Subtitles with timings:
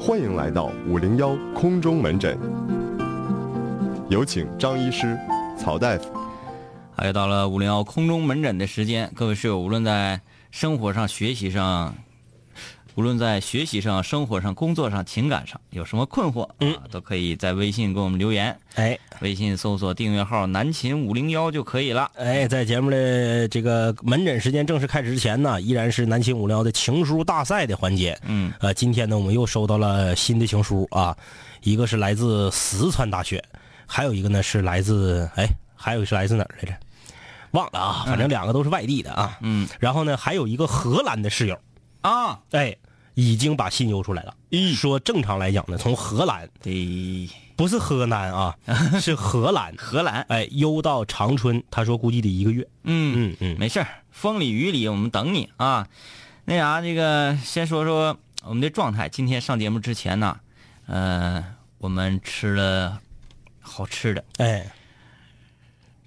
[0.00, 2.38] 欢迎来到五零幺空中门诊，
[4.08, 5.18] 有请张医师、
[5.58, 6.04] 曹大夫。
[6.94, 10.20] 还有到了五零幺空中门诊的时间，各位室友，无论在
[10.52, 11.92] 生活上、学习上，
[12.98, 18.58] 无论在学习上、生活上、工作上、情感上有什么困惑啊，都可以在微信给我们留言。
[18.74, 22.10] 哎，微信搜索订阅号“南秦五零幺”就可以了。
[22.16, 28.18] 哎，在节目的这个门诊时间正式开始之前呢，依然是南秦五零幺的情书大赛的环节。
[28.24, 31.16] 嗯，呃，今天呢，我们又收到了新的情书啊，
[31.62, 33.40] 一个是来自四川大学，
[33.86, 35.46] 还有一个呢是来自哎，
[35.76, 36.76] 还有是来自哪儿来着？
[37.52, 39.38] 忘了啊，反正两个都是外地的啊。
[39.40, 41.56] 嗯，然后呢，还有一个荷兰的室友，
[42.00, 42.76] 啊，哎，
[43.20, 44.32] 已经把信邮出来了。
[44.76, 48.56] 说正常来讲呢，从荷兰对，不是河南啊，
[49.02, 52.64] 是荷兰，荷兰，哎，邮到长春，他说估计得一个月。
[52.84, 55.88] 嗯嗯嗯，没事儿风里雨里我们等你啊。
[56.44, 59.08] 那啥，这个先说说我们的状态。
[59.08, 60.38] 今天上节目之前呢，
[60.86, 61.44] 呃，
[61.78, 63.00] 我们吃了
[63.60, 64.24] 好吃的。
[64.36, 64.70] 哎，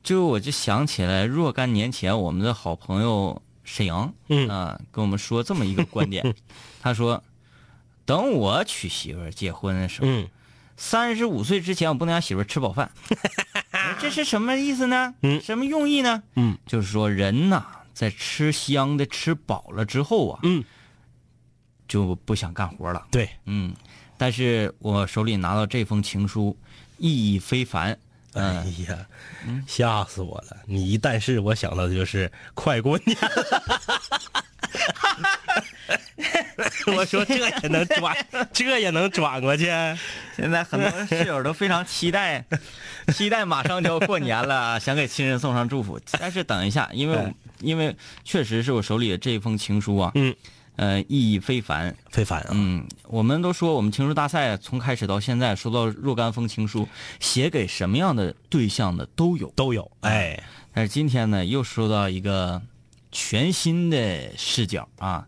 [0.01, 3.41] 就我就想起来若干年前我们的好朋友
[3.71, 6.35] 沈阳，嗯啊，跟我们说这么一个观点，
[6.81, 7.23] 他说，
[8.05, 10.27] 等我娶媳妇儿结婚的时候，嗯
[10.75, 12.91] 三十五岁之前我不能让媳妇儿吃饱饭，
[14.01, 15.13] 这是什么意思呢？
[15.21, 16.21] 嗯什么用意呢？
[16.35, 20.63] 嗯，就是说人呐，在吃香的吃饱了之后啊，嗯，
[21.87, 23.07] 就不想干活了。
[23.11, 23.73] 对，嗯，
[24.17, 26.57] 但是我手里拿到这封情书，
[26.97, 27.97] 意义非凡。
[28.39, 29.05] 哎嗯，呀，
[29.67, 30.57] 吓死我了！
[30.65, 33.61] 你一但是我想到的就是快过年了。
[36.95, 38.15] 我说这也能转，
[38.53, 39.65] 这也能转过去？
[40.35, 42.43] 现在很多室友都非常期待，
[43.13, 45.99] 期待马上就要过年了，想给亲人送上祝福。
[46.19, 50.33] 但是等一下，因为因为确实是我手里的这封情书啊，嗯，
[50.81, 51.95] 呃，意义非凡。
[52.09, 52.49] 非凡啊！
[52.53, 56.87] 嗯，我们都说我们情书大赛从开始到现在收到若干封情书，
[57.19, 59.47] 写给什么样的对象的都有。
[59.55, 60.41] 都有，哎，
[60.73, 62.59] 但是今天呢，又收到一个
[63.11, 65.23] 全新的视角啊，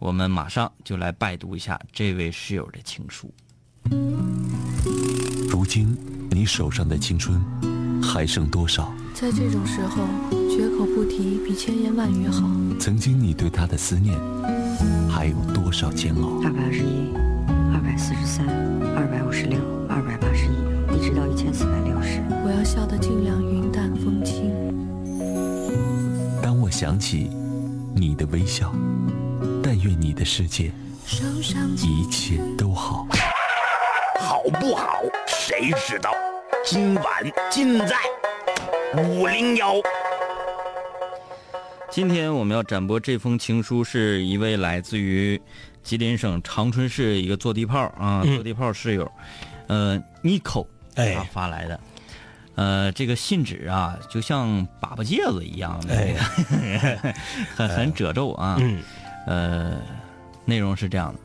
[0.00, 3.32] 我们马上就来拜读一下这位室友的情书。
[5.48, 5.96] 如今
[6.32, 7.40] 你手上的青春
[8.02, 8.92] 还剩多少？
[9.14, 10.04] 在这种时候，
[10.50, 12.40] 绝口不提比千言万语好。
[12.80, 14.18] 曾经你对他的思念
[15.08, 16.40] 还有多少煎熬？
[16.44, 17.12] 二百二十一，
[17.72, 18.46] 二百四十三，
[18.96, 19.58] 二百五十六，
[19.88, 22.22] 二百八十一，一直到一千四百六十。
[22.44, 24.50] 我要笑得尽量云淡风轻。
[26.42, 27.30] 当我想起
[27.94, 28.72] 你的微笑，
[29.62, 30.72] 但愿你的世界
[31.76, 33.06] 一切都好。
[34.18, 35.02] 好不好？
[35.26, 36.10] 谁知道？
[36.64, 37.04] 今晚
[37.50, 37.96] 尽在
[38.96, 39.74] 五零幺。
[41.90, 45.40] 今天我们要展播这封情书，是一位来自于
[45.82, 49.10] 吉林省长春市一个坐地炮啊，嗯坐地炮室友，
[49.66, 50.64] 呃，Nico
[50.94, 51.80] 哎他发来的。
[52.54, 54.48] 呃，这个信纸啊，就像
[54.80, 57.14] 粑粑戒子一样的，哎
[57.56, 58.56] 很很褶皱啊。
[58.60, 58.80] 嗯
[59.26, 59.82] 呃，
[60.44, 61.18] 内容是这样的：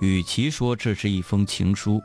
[0.00, 2.02] 与其说这是一封情书，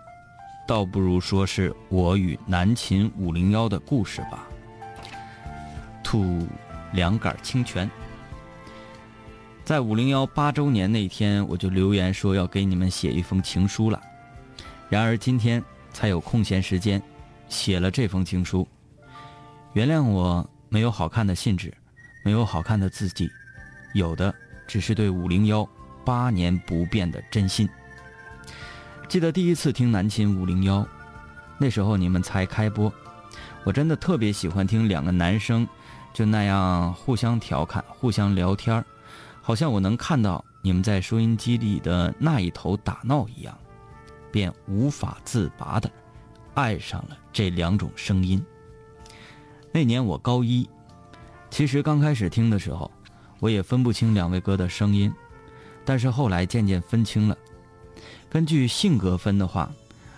[0.68, 4.48] 倒不如说是我与南秦五零幺的故事吧。
[6.04, 6.48] 吐
[6.94, 7.90] 两杆清泉。
[9.66, 14.02] 在五零幺八周年那天，我就留言说要给你们写一封情书了。
[14.90, 17.02] 然而今天才有空闲时间，
[17.48, 18.68] 写了这封情书。
[19.74, 21.74] 原谅我没有好看的信纸，
[22.24, 23.30] 没有好看的字迹，
[23.94, 24.34] 有的
[24.68, 25.68] 只是对五零幺
[26.06, 27.68] 八年不变的真心。
[29.08, 30.86] 记得第一次听南秦五零幺，
[31.58, 32.92] 那时候你们才开播，
[33.64, 35.68] 我真的特别喜欢听两个男生
[36.14, 38.86] 就那样互相调侃、互相聊天儿
[39.42, 43.58] 好像我能看到你们在收音机里的那一头打闹一样，
[44.32, 45.92] 便无法自拔的
[46.54, 48.42] 爱上了这两种声音。
[49.72, 50.70] 那年我高一，
[51.50, 52.90] 其实刚开始听的时候，
[53.40, 55.12] 我也分不清两位哥的声音，
[55.84, 57.36] 但是后来渐渐分清了。
[58.30, 59.70] 根据性格分的话，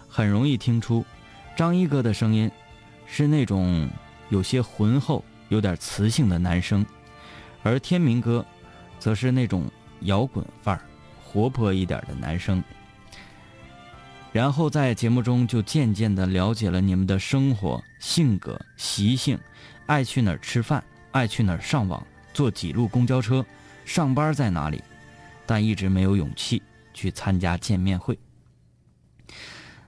[0.07, 1.03] 很容易听出，
[1.55, 2.51] 张一哥的声音
[3.07, 3.89] 是那种
[4.29, 5.23] 有些浑厚、
[5.55, 6.85] 有点磁性的男生，
[7.63, 8.45] 而天明哥，
[8.99, 9.71] 则是那种
[10.01, 10.81] 摇滚范儿、
[11.23, 12.61] 活泼一点的男生。
[14.33, 19.39] 然后在节目中就渐渐地了解了你们的生活、性格、习性，
[19.85, 23.45] 爱去哪儿吃饭，爱去哪儿上网，坐几路公交车，
[23.85, 24.83] 上班在哪里，
[25.45, 26.61] 但一直没有勇气
[26.93, 28.19] 去参加见面会。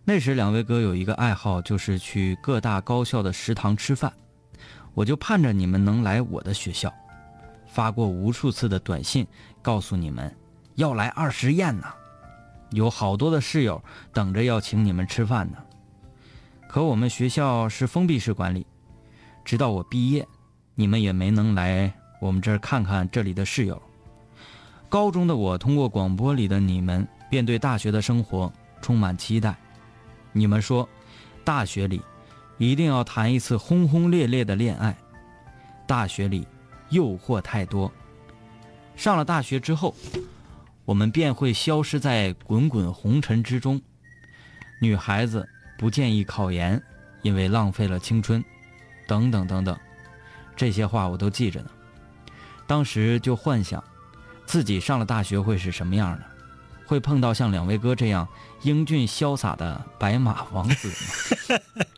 [0.06, 4.14] 那时两位哥有一个爱好，就是去各大高校的食堂吃饭，
[4.98, 6.92] 我就盼着你们能来我的学校，
[7.68, 9.28] 发过无数次的短信，
[9.62, 10.36] 告诉你们
[10.74, 11.86] 要来二实验呢。
[12.72, 13.80] 有好多的室友
[14.12, 15.58] 等着要请你们吃饭呢。
[16.68, 18.66] 可我们学校是封闭式管理，
[19.46, 20.28] 直到我毕业，
[20.74, 23.80] 你们也没能来我们这儿看看这里的室友。
[24.90, 28.52] 高中的我通过广播里的你们，便对大学的生活
[28.82, 29.56] 充满期待。
[30.32, 30.90] 你们说，
[31.44, 32.02] 大学里
[32.58, 34.96] 一定要谈一次轰轰烈烈的恋爱。
[35.86, 36.48] 大学里
[36.90, 37.92] 诱惑太多，
[38.96, 39.96] 上了大学之后，
[40.86, 43.82] 我们便会消失在滚滚红尘之中。
[44.82, 46.82] 女孩子不建议考研，
[47.22, 48.44] 因为浪费了青春，
[49.08, 49.78] 等等等等，
[50.56, 51.70] 这些话我都记着呢。
[52.66, 53.84] 当时就幻想，
[54.46, 56.26] 自己上了大学会是什么样的，
[56.86, 58.28] 会碰到像两位哥这样
[58.64, 61.56] 英俊潇洒的白马王子吗？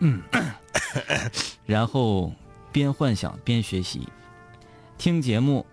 [1.66, 2.32] 然后。
[2.72, 4.06] 边幻想边学习，
[4.96, 5.66] 听节目，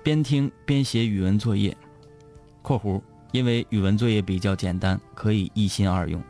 [0.00, 1.76] 边听边写语文作业。
[2.62, 3.02] （括弧
[3.32, 6.22] 因为语文作业比较简单，可以一心二用。）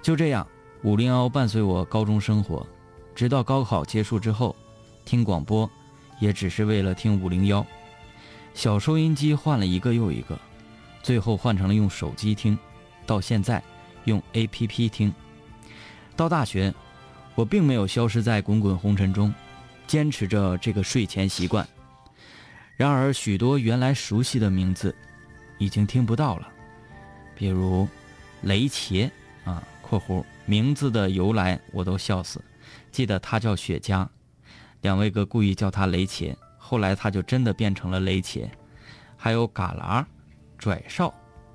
[0.00, 0.46] 就这样，
[0.84, 2.66] 五零幺伴随我高中生活，
[3.14, 4.56] 直到高考结束之后，
[5.04, 5.70] 听广播，
[6.18, 7.66] 也只是为了听五零幺。
[8.54, 10.40] 小收音机换了一个又一个，
[11.02, 12.58] 最后换成了用手机听，
[13.04, 13.62] 到现在
[14.04, 15.14] 用 A P P 听。
[16.16, 16.72] 到大学。
[17.36, 19.34] 我并没有消失在滚滚红尘中，
[19.88, 21.66] 坚持着这个睡前习惯。
[22.76, 24.94] 然而，许多原来熟悉的名字，
[25.58, 26.48] 已经听不到了，
[27.34, 27.88] 比如
[28.42, 29.10] 雷茄
[29.44, 32.40] 啊（括弧名字的由来我都笑死，
[32.92, 34.06] 记得他叫雪茄，
[34.82, 38.48] 两位哥故意叫他雷茄，后来他就真的变成了雷茄），
[39.18, 40.06] 还有嘎啦、
[40.56, 41.12] 拽哨、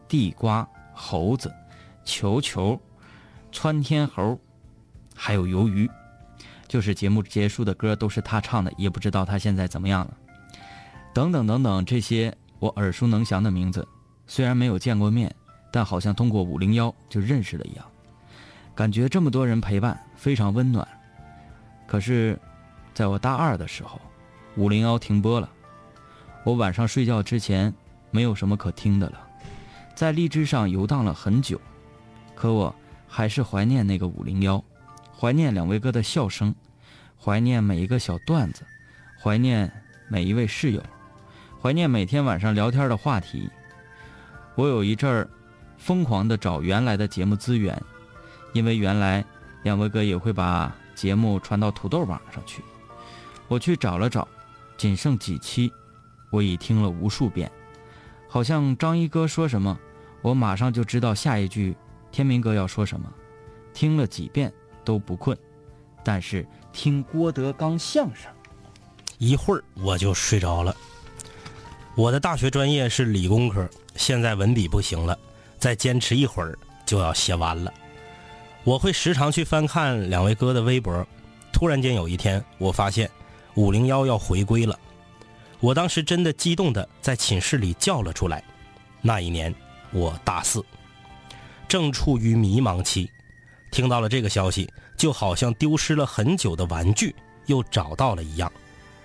[0.09, 1.49] 地瓜、猴子、
[2.03, 2.77] 球球、
[3.49, 4.37] 窜天猴。
[5.21, 5.87] 还有鱿鱼，
[6.65, 10.17] 就是节目结束的歌都是他唱的，也不知道他现在怎么样了。
[11.13, 13.85] 等等等等，这些我耳熟能详的名字，
[14.27, 15.29] 虽然没有见过面，
[15.73, 17.85] 但好像通过五零幺就认识了一样，
[18.73, 20.87] 感觉这么多人陪伴非常温暖。
[21.85, 22.39] 可是，
[22.93, 23.99] 在我大二的时候，
[24.55, 25.49] 五零幺停播了，
[26.45, 27.73] 我晚上睡觉之前
[28.09, 29.19] 没有什么可听的了，
[29.95, 31.59] 在荔枝上游荡了很久，
[32.35, 32.73] 可我
[33.05, 34.63] 还是怀念那个五零幺。
[35.19, 36.55] 怀念两位哥的笑声，
[37.21, 38.63] 怀念每一个小段子，
[39.21, 39.69] 怀念
[40.07, 40.81] 每一位室友，
[41.61, 43.49] 怀念每天晚上聊天的话题。
[44.55, 45.29] 我有一阵儿
[45.77, 47.77] 疯狂的找原来的节目资源，
[48.53, 49.25] 因为原来
[49.63, 52.63] 两位哥也会把节目传到土豆网上去。
[53.49, 54.25] 我去找了找，
[54.77, 55.69] 仅剩几期，
[56.29, 57.51] 我已听了无数遍。
[58.29, 59.77] 好像张一哥说什么，
[60.21, 61.75] 我马上就知道下一句
[62.09, 63.11] 天明哥要说什么。
[63.73, 64.53] 听了几遍。
[64.89, 65.37] 都不困，
[66.03, 66.43] 但是
[66.73, 68.31] 听郭德纲相声，
[69.19, 70.75] 一会儿我就睡着了。
[71.95, 75.15] 我的大学专业是理工科，现在文笔不行了，
[75.59, 76.57] 再坚持一会儿
[76.87, 77.71] 就要写完了。
[78.63, 81.05] 我会时常去翻看两位哥的微博。
[81.53, 83.07] 突然间有一天，我发现
[83.53, 84.75] 五零幺要回归了，
[85.59, 88.43] 我当时真的激动的在寝室里叫了出来。
[89.03, 89.53] 那一年
[89.91, 90.65] 我大四，
[91.67, 93.07] 正处于迷茫期。
[93.71, 98.51] 听到了这个消息，就好像丢失了很久的玩具又找到了一样，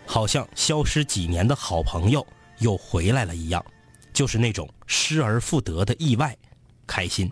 [0.06, 2.26] 好像消失几年的好朋友
[2.58, 3.64] 又回来了一样，
[4.12, 6.37] 就是那种失而复得的意外，
[6.87, 7.31] 开心。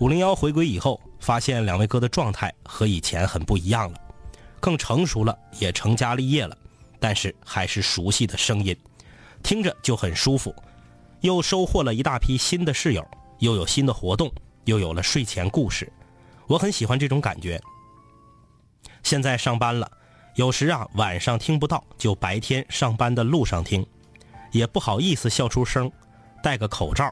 [0.00, 3.98] 五零幺回归以后，发现两位哥的状态和以前很不一样了，
[4.60, 6.56] 更成熟了，也成家立业了，
[7.00, 8.76] 但是还是熟悉的声音，
[9.42, 10.54] 听着就很舒服，
[11.22, 13.04] 又收获了一大批新的室友，
[13.40, 14.32] 又有新的活动。
[14.68, 15.90] 又有了睡前故事，
[16.46, 17.58] 我很喜欢这种感觉。
[19.02, 19.90] 现在上班了，
[20.34, 23.84] 有时啊晚上听不到，就白天上班的路上听，
[24.52, 25.90] 也不好意思笑出声，
[26.42, 27.10] 戴个口罩，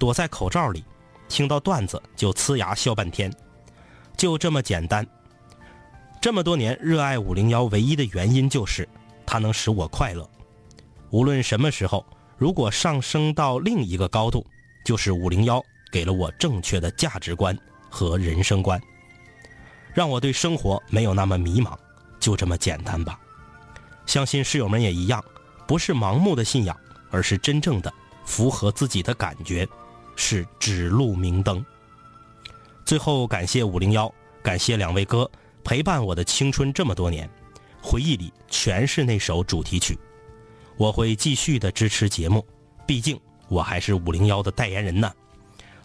[0.00, 0.84] 躲在口罩里，
[1.28, 3.32] 听到段子就呲牙笑半天，
[4.16, 5.06] 就这么简单。
[6.20, 8.88] 这么多年热爱五零幺，唯一的原因就是
[9.24, 10.28] 它能使我快乐。
[11.10, 12.04] 无论什么时候，
[12.36, 14.44] 如果上升到另一个高度，
[14.84, 15.62] 就是五零幺。
[15.90, 17.56] 给了我正确的价值观
[17.88, 18.80] 和人生观，
[19.94, 21.76] 让我对生活没有那么迷茫，
[22.20, 23.18] 就这么简单吧。
[24.04, 25.24] 相信室友们也一样，
[25.66, 26.76] 不是盲目的信仰，
[27.10, 27.92] 而是真正的
[28.24, 29.66] 符合自己的感觉，
[30.14, 31.64] 是指路明灯。
[32.84, 34.12] 最后感谢五零幺，
[34.42, 35.28] 感谢两位哥
[35.64, 37.28] 陪伴我的青春这么多年，
[37.82, 39.98] 回忆里全是那首主题曲。
[40.76, 42.46] 我会继续的支持节目，
[42.86, 45.10] 毕竟我还是五零幺的代言人呢。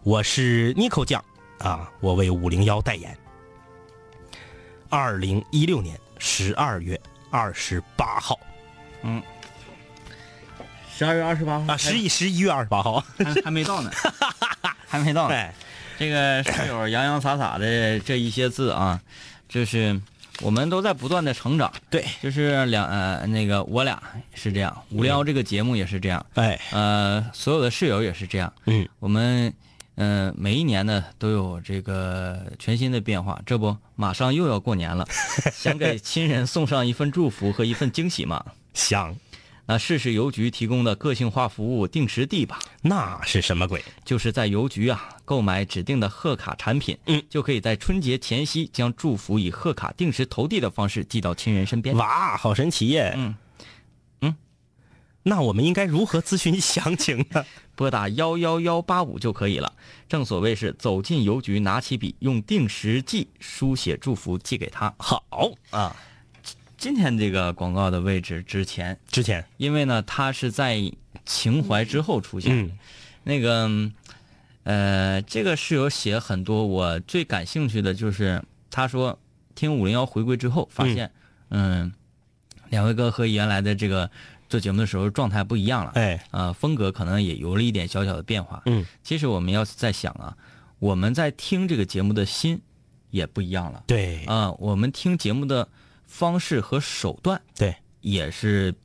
[0.04, 1.24] 我是 Nico 酱
[1.60, 3.16] 啊，我为五零幺代言。
[4.90, 8.40] 二零一六年十二月二十八号，
[9.04, 9.22] 嗯，
[10.92, 13.04] 十二月二十八号啊，十一十一月二十八号。
[13.16, 13.92] 还还没到呢，
[14.88, 15.36] 还没到呢。
[15.36, 15.54] 哎，
[16.00, 19.00] 这个室友洋洋洒洒的这一些字啊，
[19.48, 20.02] 就是
[20.42, 21.72] 我们都在不断的成长。
[21.92, 24.02] 对，就是两呃那个我俩
[24.34, 28.52] 是这样，五零幺这个节目也是这样，哎，呃，所有的室友也是这样。
[28.66, 29.54] 嗯，我们
[29.96, 33.42] 嗯、呃每一年呢都有这个全新的变化。
[33.46, 35.08] 这不，马上又要过年了，
[35.54, 38.44] 想给亲人送上一份祝福和一份惊喜嘛？
[38.74, 39.16] 想
[39.66, 42.60] 那试试邮局提供的个性化服务定时递吧。
[42.82, 43.84] 那是什么鬼？
[44.04, 51.96] 就是在邮局啊购买指定的贺卡产品，嗯，就可以在春节前夕将祝福以贺卡定时投递的方式寄到亲人身边。
[51.96, 53.14] 哇，好神奇耶！
[53.16, 53.36] 嗯嗯，
[55.24, 57.46] 那我们应该如何咨询详情呢？
[57.76, 59.74] 拨打幺幺幺八五就可以了。
[60.08, 64.94] 正所谓是走进邮局，拿起笔，用定时记书写祝福寄给他。
[64.98, 65.24] 好
[65.72, 65.96] 啊，
[66.78, 70.80] 今天这个广告的位置之前，之前因为呢，它是在
[71.26, 72.74] 情怀之后出现的。
[72.74, 72.78] 嗯
[73.24, 73.70] 那个，
[74.64, 79.20] 呃，这个室友写很多，我最感兴趣的就是他说
[79.54, 81.12] 听五零幺回归之后，发现，
[81.50, 81.94] 嗯
[82.70, 84.10] 两位哥和原来的这个
[84.52, 88.62] 做节目的时候状态不一样了，哎，啊、风格可能也有了一点小小的变化。
[88.66, 90.36] 嗯，其实我们要在想啊，
[90.78, 92.62] 我们在听这个节目的心
[93.12, 93.82] 也不一样了。
[93.88, 95.66] 对啊、我们听节目的
[96.06, 98.76] 方式和手段对，也是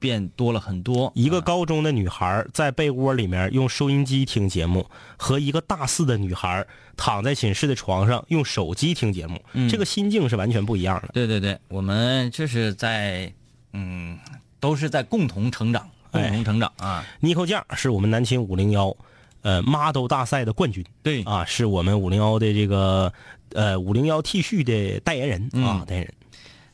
[0.00, 1.12] 变多了很多。
[1.14, 4.84] 一个啊高中的女孩在被窝里面用收音机听节目，
[5.16, 11.10] 和一个大四的女孩躺在寝室的床上用手机听节目，嗯这个心境是完全不一样的。
[11.12, 13.32] 对对对，我们这是在
[13.72, 14.18] 嗯，
[14.62, 17.04] 都是在共同成长，共哎同成长啊。
[17.18, 18.96] 妮蔻酱是我们南秦五零幺，
[19.42, 23.12] 呃，model 大赛的冠军对啊，是我们五零幺的这个
[23.54, 26.14] 呃五零幺 T 恤的代言人啊嗯，代言人。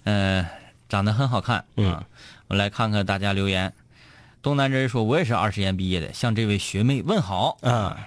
[0.04, 0.47] 呃，
[0.87, 2.04] 长得很好看嗯啊。
[2.49, 3.73] 我来看看大家留言。
[4.42, 8.07] 东南枝说：“我也是二十年毕业的，向这位学妹问好。”啊，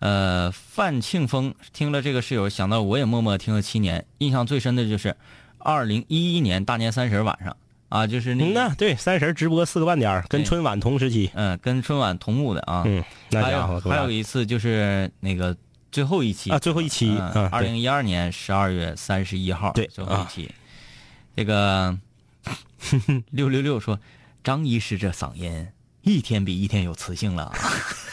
[0.00, 5.16] 呃，范庆峰听了这个室友，想到我也默默听了七年，印象最深的就是
[5.58, 7.56] 二零一一年大年三十晚上
[7.88, 11.30] 啊，就是那对，三十直播四个半点跟春晚同时期。
[11.34, 12.82] 嗯、跟春晚同步的啊。
[12.86, 15.56] 嗯，那家伙还有一次就是那个
[15.90, 20.50] 最后一期啊，最后一期啊，二零一二年十二月三十一号，对啊最后一期。
[21.34, 21.98] 这个
[23.30, 23.98] 六六六说，
[24.44, 25.68] 张医师这嗓音
[26.02, 27.56] 一天比一天有磁性了啊。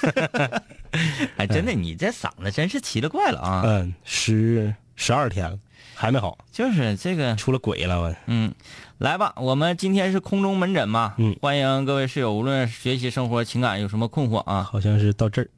[1.36, 3.64] 哎，真的，你这嗓子真是奇了怪了啊！
[3.66, 5.58] 嗯，十十二天了，
[5.94, 8.16] 还没好，就是这个，出了鬼了我。
[8.28, 8.54] 嗯，
[8.98, 11.36] 来吧，我们今天是空中门诊嘛，嗯。
[11.42, 15.50] 欢迎各位室友，无论学习、生活、情感有什么困惑啊，好像是到这儿。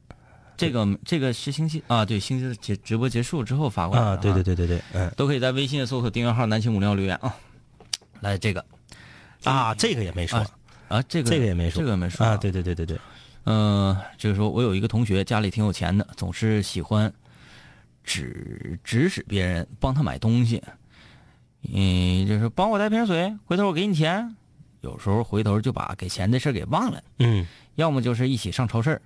[0.55, 5.11] 这个这个是星期啊，对，星期结直播结束之后发过来的啊，对对对对对，嗯。
[5.15, 7.35] 都可以在微信搜索订阅号“南青五零幺”留言啊。
[8.21, 8.65] 来，这个。
[9.43, 10.39] 啊，这个也没说。
[10.39, 10.47] 啊
[10.87, 12.97] 啊，这个这个也没说，这个没说啊，对对对对对，
[13.43, 17.13] 嗯、就是说我有一个同学家里挺有钱的，总是喜欢
[18.07, 20.63] 指指使别人帮他买东西，
[21.73, 24.33] 嗯，就是帮我带瓶水，回头我给你钱。
[24.81, 27.45] 有时候回头就把给钱的事儿给忘了，嗯
[27.75, 29.01] 要么就是一起上超市儿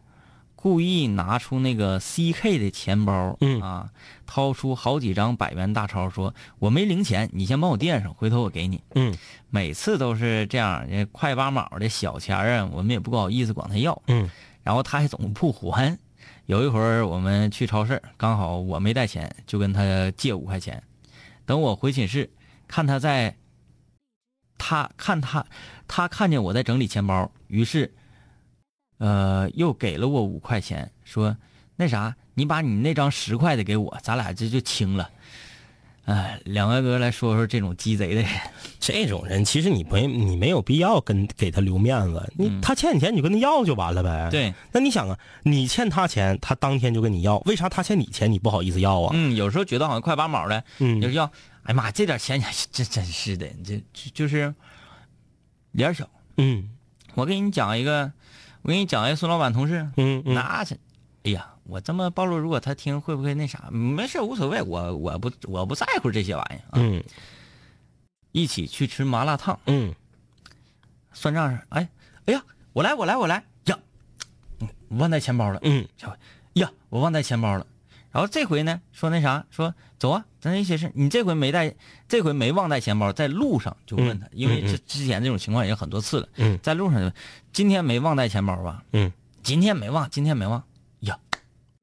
[0.56, 3.90] 故意拿出那个 CK 的钱包，嗯啊，
[4.28, 8.80] 掏出好几张百元大钞，说我没零钱，你先帮我垫上，回头我给你。
[8.94, 9.12] 嗯
[9.50, 14.00] 每次都是这样，这快八毛的小钱啊，我们也不好意思管他要。
[14.08, 14.30] 嗯
[14.62, 15.98] 然后他还总不还。
[16.48, 20.82] 有一会儿我们去超市，刚好我没带钱，就跟他借五块钱。
[21.46, 22.30] 等我回寝室，
[22.68, 23.36] 看他在，
[24.58, 25.46] 他看他，
[25.88, 27.94] 他看见我在整理钱包，于是，
[28.98, 31.36] 呃，又给了我五块钱，说
[31.76, 35.10] 那啥，你把你那张十块的给我，咱俩这就清了。
[36.06, 38.30] 哎，两位哥来说说这种鸡贼的人。
[38.80, 49.12] 这种人其实你没你没有必要跟给他留面子，你他欠你钱你就跟他要就完了呗。，对，那你想啊，你欠他钱，他当天就跟你要，为啥他欠你钱你不好意思要啊？
[49.14, 51.26] 嗯，有时候觉得好像快八毛了，嗯就是要，
[51.64, 52.42] 哎呀妈，这点钱，
[52.72, 54.54] 这真是的，这就就是
[55.72, 56.10] 脸儿小。
[56.38, 56.72] 嗯
[57.14, 58.12] 我给你讲一个，
[58.64, 60.80] 我给你讲一个孙老板同事，嗯嗯，那是，
[61.24, 63.70] 哎呀，我这么暴露，如果他听会不会那啥？
[63.72, 66.72] 没事，无所谓，我我不我不在乎这些玩意儿啊。
[66.76, 67.02] 嗯
[68.34, 69.96] 一起去吃麻辣烫，嗯
[71.14, 71.88] 算账是，哎
[72.26, 73.80] 哎呀，我来我来我来呀，
[74.90, 76.18] 忘带钱包了，嗯下回
[76.56, 77.66] 呀，我忘带钱包了。
[78.12, 80.92] 然后这回呢，说那啥，说走啊，咱一起吃。
[80.94, 81.74] 你这回没带，
[82.10, 87.14] 这回没忘带钱包，在路上就问他，嗯因为嗯这之前这种情况已经很多次了，嗯在路上就问，
[87.54, 88.84] 今天没忘带钱包吧？
[88.92, 89.10] 嗯
[89.42, 90.62] 今天没忘，今天没忘。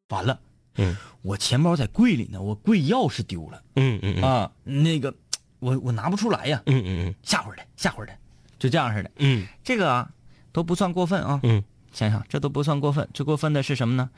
[0.08, 0.40] 呀，完了，
[0.76, 0.96] 嗯。
[1.22, 4.22] 我钱包在柜里呢，我柜钥匙丢了、嗯嗯嗯。
[4.22, 5.12] 啊，那个
[5.58, 7.14] 我我拿不出来呀，嗯嗯嗯。
[7.22, 8.12] 下回儿的，下回儿的，
[8.58, 9.10] 就这样似的。
[9.16, 9.46] 嗯。
[9.62, 10.10] 这个啊，
[10.52, 11.40] 都不算过分啊。
[11.42, 11.62] 嗯。
[11.92, 14.10] 想想这都不算过分，最过分的是什么呢？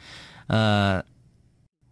[0.48, 1.04] 呃，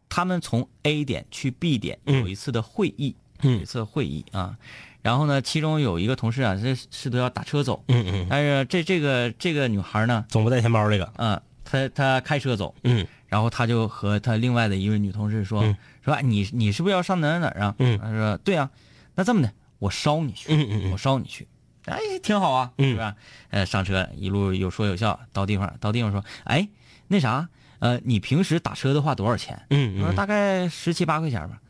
[0.08, 4.58] 他们从 A 点去 B 点嗯有一次的会议，有一嗯次会议啊，
[5.02, 17.74] 然后呢，其中有一个同事啊，这是都要打车走，嗯嗯，但是这这个这个女孩呢，总不带钱包这个，啊，她她开车走，嗯然后他就和他另外的一位女同事说、嗯说哎你你是不是要上哪哪哪儿啊？
[17.78, 18.70] 嗯她说对啊，
[19.14, 20.50] 那这么的，我捎你去，
[20.90, 21.46] 我捎你去，
[21.84, 23.14] 哎，挺好啊，嗯是吧？
[23.50, 26.66] 呃，上车一路有说有笑，到地方到地方说，哎，
[27.08, 27.48] 那啥，
[27.80, 29.66] 呃，你平时打车的话多少钱？
[30.00, 31.60] 我说大概十七八块钱吧，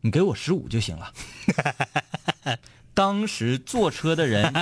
[0.00, 1.12] 你给我十五就行了。
[2.94, 4.52] 当时坐车的人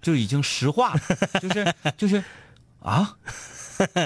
[0.00, 1.00] 就已经石化了，
[1.40, 2.24] 就是就是
[2.80, 3.16] 啊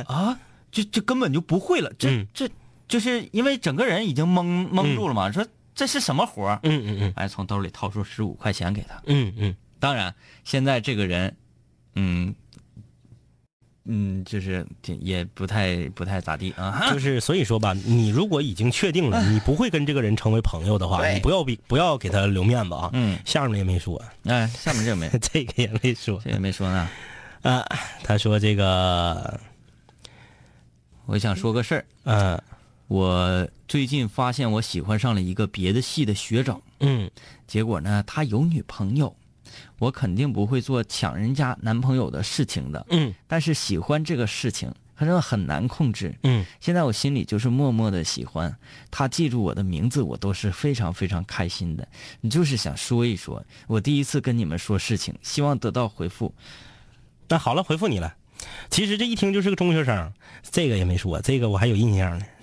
[0.07, 0.39] 啊，
[0.71, 2.49] 这这根本就不会了，这、嗯这
[2.89, 9.01] 就是因为整个人已经蒙蒙住了嘛，说这是什么活儿嗯嗯嗯哎，从兜里掏出十五块钱给他。
[9.07, 11.35] 嗯嗯当然，现在这个人，
[11.95, 12.35] 嗯
[13.85, 14.67] 嗯，就是
[15.01, 16.91] 也不太不太咋地啊。
[16.93, 22.91] 就是所以说吧，你如果已经确定了你不会跟这个人成为朋友的话，你不要比不要给他留面子啊。
[22.93, 26.89] 嗯，下面也没说，哎，下面这个没， 这个也没说这也没说呢。
[27.43, 27.65] 啊。
[28.03, 29.41] 他说这个，
[31.07, 32.43] 我想说个事儿，呃，
[32.87, 37.11] 我最近发现我喜欢上了一个别的系的学长，嗯
[37.47, 39.15] 结果呢，他有女朋友，
[39.79, 42.87] 我肯定不会做抢人家男朋友的事情的。
[42.91, 46.15] 嗯但是喜欢这个事情，他真的很难控制。
[46.23, 48.55] 嗯现在我心里就是默默的喜欢
[48.91, 51.89] 他，记住我的名字，我都是非常非常开心的。
[52.21, 56.33] 你就是想说一说，我第一次跟你们说事情，希望得到回复。
[57.29, 58.15] 那好了，回复你了。
[58.71, 60.13] 其实这一听就是个中学生，
[60.51, 62.25] 这个也没说，这个我还有印象呢。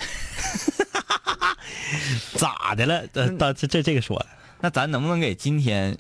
[2.36, 3.04] 咋的了？
[3.14, 4.26] 呃，到这这这个说了，
[4.60, 5.98] 那咱能不能给今天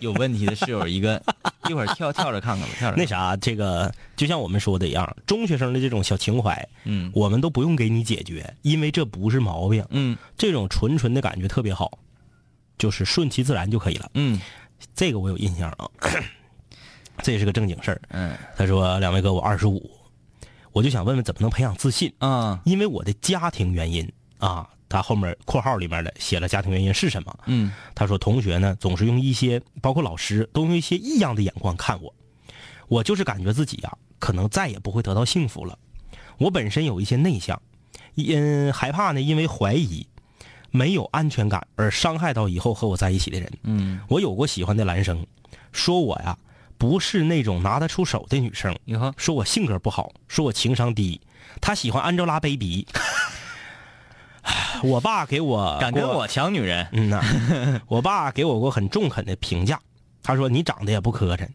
[0.00, 1.22] 有问题的室友一个，
[1.68, 9.84] 一会儿跳跳着看看吧，跳着那啥，这个就像我们说的一样，中学生的这种小情怀，嗯我们都不用给你解决，因为这不是毛病。
[9.90, 11.98] 嗯这种纯纯的感觉特别好，
[12.78, 14.10] 就是顺其自然就可以了。
[14.14, 14.40] 嗯
[14.94, 15.90] 这个我有印象啊，
[17.22, 18.00] 这也是个正经事儿。
[18.10, 19.90] 嗯他说：“两位哥，我二十五，
[20.72, 22.12] 我就想问问怎么能培养自信？
[22.18, 27.38] 啊因为我的家庭原因啊。”他后面括号里面的写了家庭原因是什么？
[27.44, 32.14] 嗯他说同学呢总是用一些，包括老师都用一些异样的眼光看我，
[32.88, 35.78] 我就是感觉自己呀、可能再也不会得到幸福了。
[36.38, 37.60] 我本身有一些内向，
[38.14, 40.06] 因害怕呢，因为怀疑
[40.70, 43.52] 没有安全感而伤害到以后和我在一起的人。
[43.64, 45.22] 嗯，我有过喜欢的男生，
[45.70, 46.38] 说我呀
[46.78, 51.20] 不是那种拿得出手的女生，你看说我性格不好，说我情商低，
[51.60, 52.86] 他喜欢 Angelababy。
[54.82, 57.20] 我爸给我过敢跟我抢女人，嗯呐，
[57.86, 59.78] 我爸给我过很中肯的评价，
[60.22, 61.46] 他说你长得也不磕碜，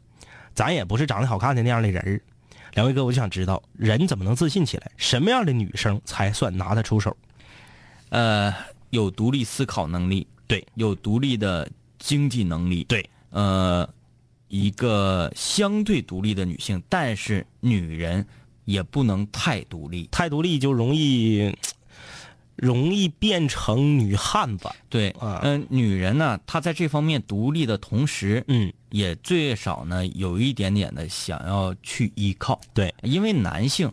[0.53, 2.21] 咱也不是长得好看的那样的人儿。
[2.73, 4.91] 两位哥，我就想知道，人怎么能自信起来？
[4.97, 7.15] 什么样的女生才算拿得出手？
[8.09, 8.53] 呃，
[8.89, 13.87] 有独立思考能力，对，有独立的经济能力，对，呃，
[14.53, 18.23] 一个相对独立的女性，但是女人
[18.65, 20.07] 也不能太独立。
[20.11, 21.51] 太独立就容易，
[22.55, 24.69] 容易变成女汉子。
[24.89, 32.61] 对，啊嗯、女人呢，她在这方面独立的同时，嗯，也最少呢有一点点的想要去依靠。
[32.75, 33.91] 对，因为男性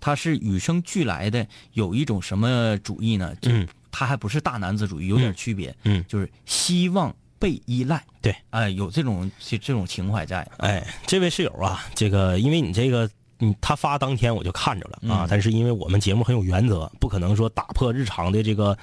[0.00, 3.34] 他是与生俱来的有一种什么主义呢？
[3.42, 5.76] 就嗯他还不是大男子主义，有点区别。
[5.84, 8.04] 嗯就是希望被依赖。
[8.20, 10.46] 对，哎、有这种这这种情怀在。
[10.58, 18.76] 哎，这位室友啊，这个因为你这个，嗯，他发当天我就看着了啊，嗯但是因为我们节目很有原则，不可能说打破日常的这个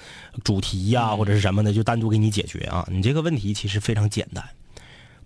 [0.44, 2.88] 主题呀、或者是什么的，就单独给你解决啊。
[2.90, 4.44] 你这个问题其实非常简单，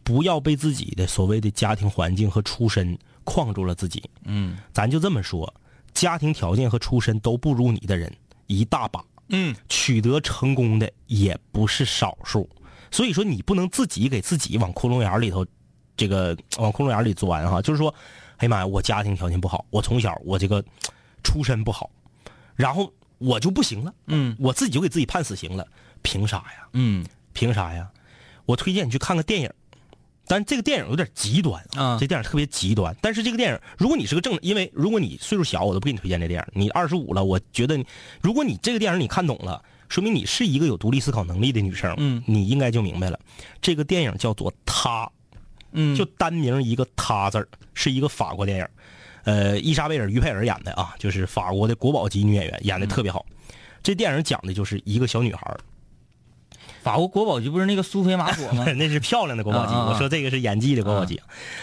[0.04, 4.04] 不要被自己的所谓的家庭环境和出身框住了自己。
[4.26, 5.54] 嗯咱就这么说，
[5.94, 8.12] 家庭条件和出身都不如你的人
[8.48, 12.50] 一大把，嗯，取得成功的也不是少数。
[12.91, 15.45] 所以说，你不能自己给自己往窟窿眼里头，
[15.95, 17.62] 这个往窟窿眼里钻哈。
[17.62, 17.93] 就是说，
[18.38, 20.63] 哎呀妈呀，我家庭条件不好，我从小我这个
[21.23, 21.89] 出身不好，
[22.56, 25.67] 然后我就不行了，嗯我自己就给自己判死刑了，
[26.02, 26.67] 凭啥呀？
[26.73, 27.89] 嗯凭啥呀？
[28.45, 29.52] 我推荐你去看个电影，
[30.25, 32.95] 但这个电影有点极端啊这电影特别极端。
[33.02, 36.62] 但是这个电影，如果你是个正，因为如果你岁数小，我都不给你推荐这电影。
[36.62, 37.86] 你二十五了，我觉得你，
[38.21, 43.19] 如果你这个电影你看懂了，说明你是一个有独立思考能力的女生，嗯你应该就明白了。
[43.62, 45.06] 这个电影叫做《她》，
[45.71, 48.67] 嗯，就单名一个“她”字儿，是一个法国电影，
[49.23, 53.25] 呃，伊莎贝尔·于佩尔演的啊，就是法国的国宝级女演员，演的特别好。
[53.82, 55.60] 这电影讲的就是一个小女孩儿，
[56.84, 58.65] 法国国宝级不是那个苏菲玛索吗？
[58.78, 59.73] 那是漂亮的国宝级。
[59.73, 61.19] 啊啊啊我说这个是演技的国宝级，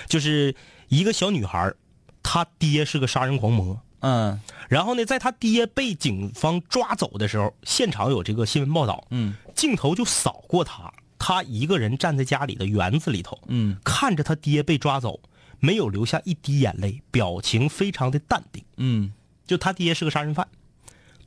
[0.09, 0.55] 就是
[0.89, 1.77] 一个小女孩儿
[2.25, 3.81] 他爹是个杀人狂魔。
[4.07, 4.41] 嗯。
[4.69, 9.35] 然后呢，在他爹被警方抓走的时候，现场有这个新闻报道，嗯。
[9.55, 13.77] 镜头就扫过他，他一个人站在家里的园子里头，嗯。
[13.85, 15.21] 看着他爹被抓走，
[15.59, 18.65] 没有流下一滴眼泪，表情非常的淡定。
[18.77, 19.13] 嗯。
[19.47, 20.47] 就他爹是个杀人犯，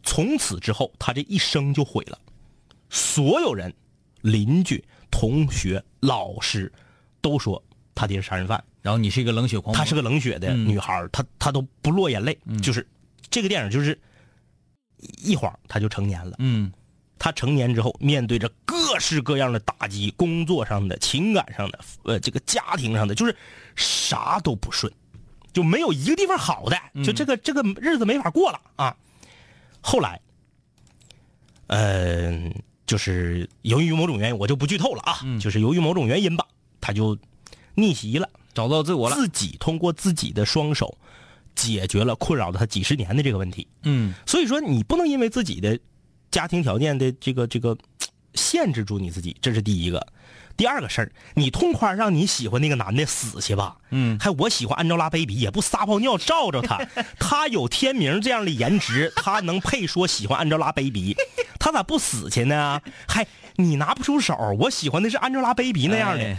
[0.04, 2.20] 从此之后他这一生就毁了。
[2.90, 3.74] 所有人、
[4.22, 6.72] 邻居、同学、老师
[7.22, 7.64] 都说
[8.00, 12.38] 他爹是杀人犯，然后你是一个冷血狂魔，她是个冷血的女孩儿，她她都不落眼泪。
[12.64, 12.88] 就是
[13.30, 14.00] 这个电影就是
[15.22, 16.38] 一晃她就成年了。
[16.40, 16.72] 嗯。
[17.18, 23.36] 她成年之后，面对着各式各样的打击，工作上的、情感上的、呃，这个家庭上的，就是
[23.76, 24.90] 啥都不顺，
[25.52, 28.96] 就没有一个地方好的，就这个这个日子没法过了啊。
[29.82, 30.18] 后来，
[31.68, 32.54] 嗯、
[32.88, 36.48] 就是由于某种原因，我就不剧透了啊，就是由于某种原因吧，
[36.80, 37.18] 他就
[37.82, 38.30] 逆袭了。
[38.54, 39.16] 找到自我了。
[39.16, 40.98] 自己通过自己的双手
[41.56, 43.68] 解决了困扰了他几十年的这个问题。
[43.84, 45.80] 嗯所以说，你不能因为自己的
[46.32, 47.78] 家庭条件的这个这个
[48.34, 50.06] 限制住你自己，这是第一个。
[50.58, 53.78] 第二个事儿，你痛快让你喜欢那个男的死去吧。
[53.92, 56.86] 嗯还我喜欢安 Baby，，也不撒泡尿照照他，
[57.18, 61.16] 他有天明这样的颜值，他能配说喜欢安 Baby，，
[61.60, 62.82] 他咋不死去呢？
[63.08, 66.26] 还你拿不出手，我喜欢的是安 Baby 那样的。
[66.26, 66.38] 哎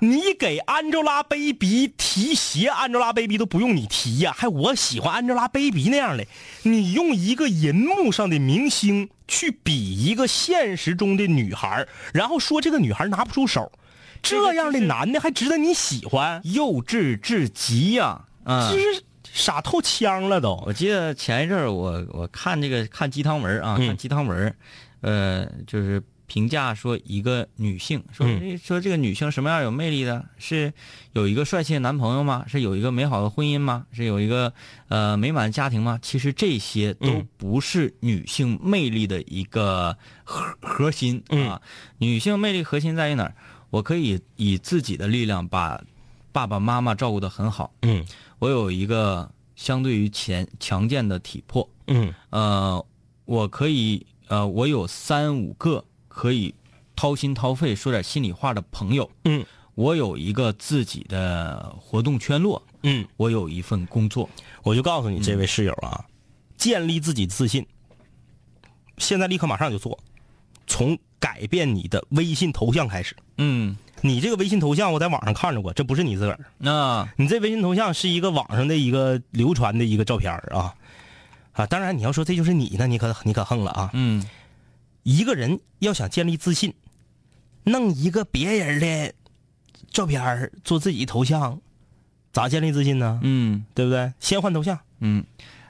[0.00, 6.24] 你给 Angelababy 提鞋，，Angelababy 都不用你提呀、还我喜欢 Angelababy 那样的。
[6.62, 13.72] 你用一个银幕上的明星去比一个现实中的女孩，然后说这个女孩拿不出手，
[14.22, 16.40] 这样的男的还值得你喜欢？
[16.44, 18.70] 幼稚至极呀、啊！
[18.70, 20.62] 这是傻透腔了都。
[20.66, 24.56] 我记得前一阵儿我我看这个看鸡汤文啊，嗯看鸡汤文儿，
[25.00, 30.24] 呃，就是评价说一个女性，说、嗯说这个女性什么样有魅力的？
[30.38, 30.72] 是
[31.14, 32.44] 有一个帅气的男朋友吗？
[32.46, 33.86] 是有一个美好的婚姻吗？
[33.90, 34.52] 是有一个
[34.88, 35.98] 呃美满的家庭吗？
[36.00, 41.60] 其实这些都嗯不是女性魅力的一个核核心嗯啊。
[41.96, 43.34] 女性魅力核心在于哪儿？
[43.70, 45.82] 我可以以自己的力量把
[46.30, 48.04] 爸爸妈妈照顾得很好，嗯
[48.38, 52.84] 我有一个相对于强强健的体魄，嗯呃，
[53.24, 55.84] 我可以呃，我有三五个
[56.18, 56.52] 可以
[56.96, 59.46] 掏心掏肺说点心里话的朋友，嗯。
[59.76, 64.28] 我有一个自己的活动圈落，嗯，我有一份工作，
[64.64, 66.04] 我就告诉你这位室友啊，
[66.56, 67.64] 建立自己自信，
[68.96, 69.96] 现在立刻马上就做，
[70.66, 73.14] 从改变你的微信头像开始。
[73.36, 77.08] 嗯，你这个微信头像我在网上看着过，这不是你自个儿，那。
[77.14, 80.74] 你这微信头像是一个网上的一个流传的一个照片儿啊。
[81.52, 81.66] 啊！
[81.66, 83.90] 当然你要说这就是你呢，你可你可横了啊！
[83.92, 84.24] 嗯
[85.08, 86.74] 一个人要想建立自信，
[87.64, 89.14] 弄一个别人的
[89.90, 91.58] 照片儿做自己头像，
[92.30, 93.18] 咋建立自信呢？
[93.22, 94.12] 嗯对不对？
[94.20, 94.78] 先换头像。
[95.00, 95.24] 嗯，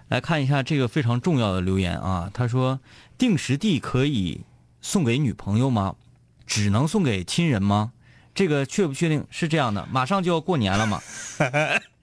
[0.09, 2.81] 来看一下这个非常重要的留言啊，他说
[3.16, 4.40] 定时地可以
[4.81, 5.94] 送给女朋友吗？
[6.44, 7.92] 只能送给亲人吗？
[8.35, 9.24] 这个确不确定？
[9.31, 11.01] 是这样的，马上就要过年了嘛，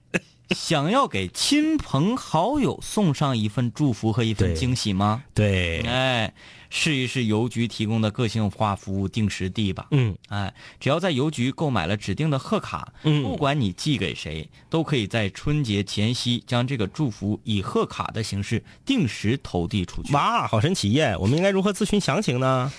[0.50, 5.24] 想要给亲朋好友送上一份祝福和一份惊喜吗？
[5.34, 6.32] 对，哎，
[6.70, 9.88] 试一试邮局提供的个性化服务定时地吧。
[9.90, 20.12] 嗯哎，只要在邮局购买了指定的贺卡，嗯不管你寄给谁，都可以在春节前夕将这个祝福以贺卡的形式定时投递出去。
[20.12, 21.16] 哇，好神奇耶！
[21.16, 22.72] 我们应该如何咨询详情呢？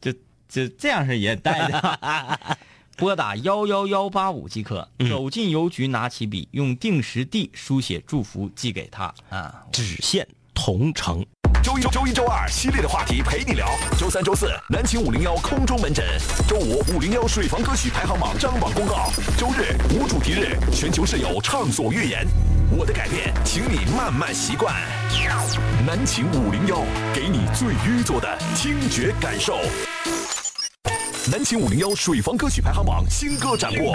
[0.00, 0.12] 就
[0.48, 2.56] 就这样是也带的。
[3.00, 9.64] 拨打幺幺幺八五即可，走进邮局，拿起笔，用定时地书写祝福寄给他啊。
[9.72, 11.24] 只限同城。
[11.62, 13.66] 周一、周一、周二犀利的话题陪你聊。
[13.98, 16.04] 周三、周四南秦五零幺空中门诊。
[16.46, 19.10] 周五五零幺水房歌曲排行榜张榜公告。
[19.38, 22.26] 周日无主题日，全球室友畅所欲言。
[22.70, 24.74] 我的改变，请你慢慢习惯。
[25.86, 26.84] 南秦五零幺，
[27.14, 29.58] 给你最愚作的听觉感受。
[31.30, 33.94] 南秦五零幺水房歌曲排行榜新歌展播。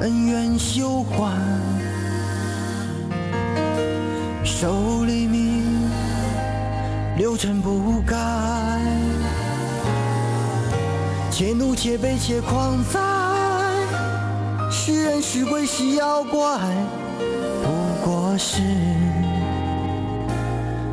[0.00, 1.36] 恩怨休还。
[4.44, 5.90] 守黎明，
[7.16, 8.16] 六尘不改。
[11.30, 12.98] 且怒且悲且狂哉，
[14.70, 16.58] 是人是鬼是妖怪，
[17.62, 17.70] 不
[18.04, 18.60] 过是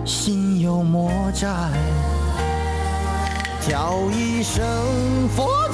[0.06, 1.48] 心有魔债。
[3.68, 4.64] 叫一声
[5.36, 5.67] 佛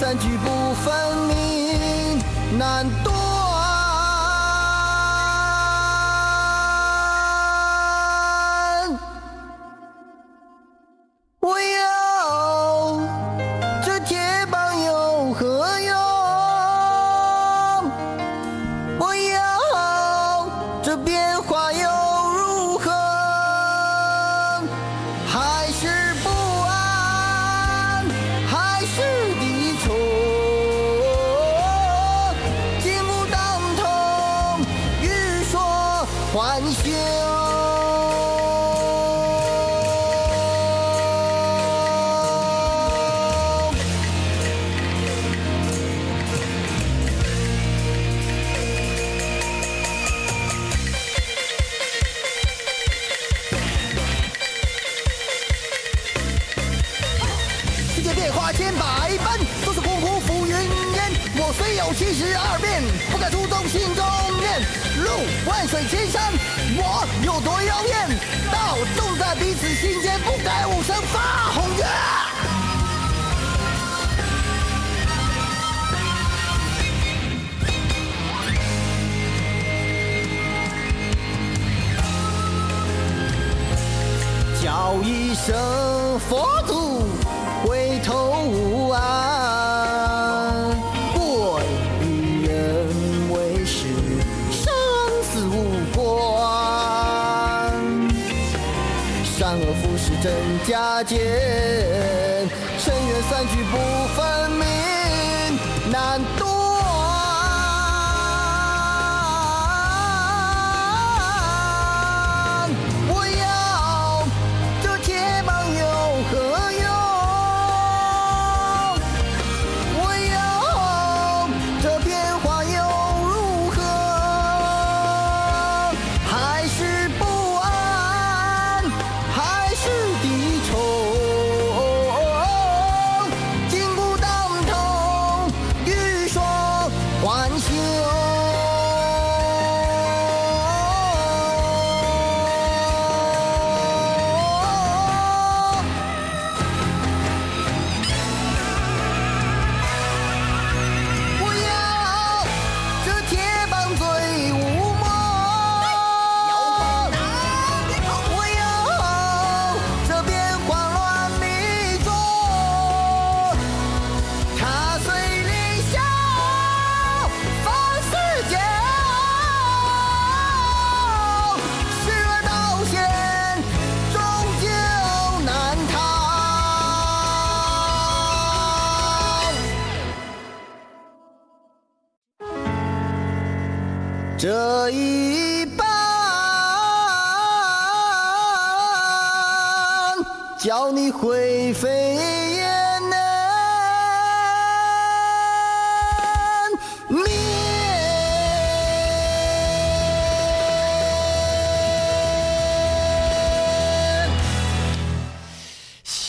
[0.00, 0.94] 三局不分
[1.28, 2.99] 明，难。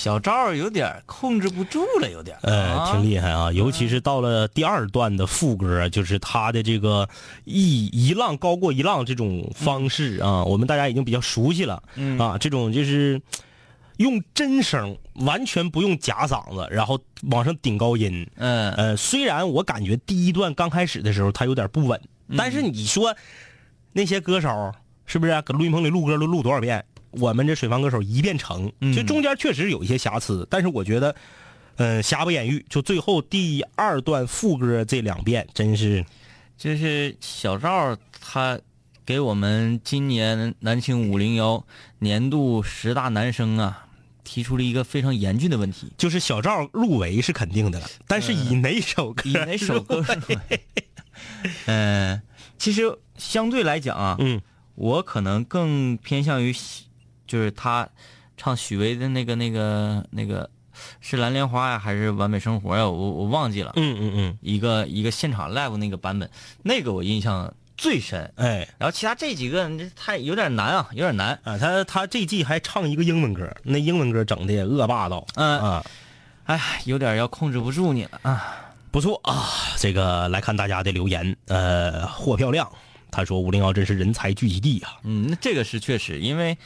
[0.01, 2.39] 小赵有点控制不住了，有点儿。
[2.41, 7.07] 呃，挺厉害啊，尤其是到了第二段的副歌，就是他的这个
[7.45, 11.83] 一一浪高过一浪这种方式啊，我们大家已经比较熟悉了。
[11.93, 13.21] 嗯啊，这种就是
[13.97, 18.27] 用真声，完全不用假嗓子，然后往上顶高音。
[18.37, 22.01] 嗯呃，虽然我感觉第一段刚开始的时候他有点不稳，
[22.35, 23.15] 但是你说
[23.93, 24.71] 那些歌手
[25.05, 26.83] 是不是搁录音棚里录歌都录多少遍？
[27.11, 31.13] 我们这水房歌手一遍成，就中间确实有一些瑕疵，但是我觉得，
[31.75, 32.65] 嗯，瑕不掩瑜。
[32.69, 36.05] 就最后第二段副歌这两遍，真是，
[36.57, 38.57] 就是小赵他
[39.05, 41.65] 给我们今年南青五零幺
[41.99, 43.87] 年度十大男生啊
[44.23, 49.23] 提出了一个非常严峻的问题，就是小赵入围是肯定的了，但是以哪首歌？
[49.25, 50.01] 以哪首歌？
[51.65, 52.21] 嗯，
[52.57, 54.41] 其实相对来讲啊，嗯，
[54.75, 56.55] 我可能更偏向于。
[57.31, 57.87] 就是他
[58.35, 60.49] 唱许巍的那个、那个、那个，
[60.99, 62.85] 是蓝莲花呀，还是完美生活呀？
[62.85, 63.71] 我我忘记了。
[63.77, 66.29] 嗯嗯嗯，一个一个现场 live 那个版本，
[66.61, 68.29] 那个我印象最深。
[68.35, 71.57] 哎，然后其他这几个这太有点难啊，有点难啊。
[71.57, 75.25] 他他这季还唱一个英文歌，那英文歌整的也恶霸道。
[75.35, 75.85] 嗯啊，
[76.43, 78.73] 哎，有点要控制不住你了啊。
[78.91, 81.37] 不错啊，这个来看大家的留言。
[81.47, 82.69] 呃，货漂亮
[83.09, 84.99] 他说五零幺真是人才聚集地啊。
[85.03, 86.57] 嗯，那这个是确实，因为。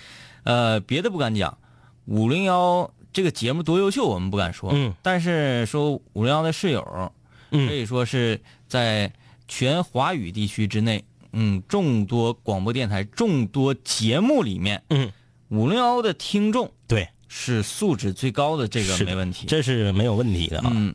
[0.46, 1.58] 呃，别的不敢讲，
[2.06, 4.70] 五零幺这个节目多优秀，我们不敢说。
[4.74, 4.94] 嗯。
[5.02, 7.12] 但是说五零幺的室友，
[7.50, 9.12] 可以说是在
[9.48, 11.04] 全华语地区之内，
[11.34, 15.12] 嗯，众多广播电台、众多节目里面，嗯，
[15.50, 20.72] 五零幺的听众对是素质最高的，这个没问题，这是没有问题的啊。
[20.74, 20.94] 嗯。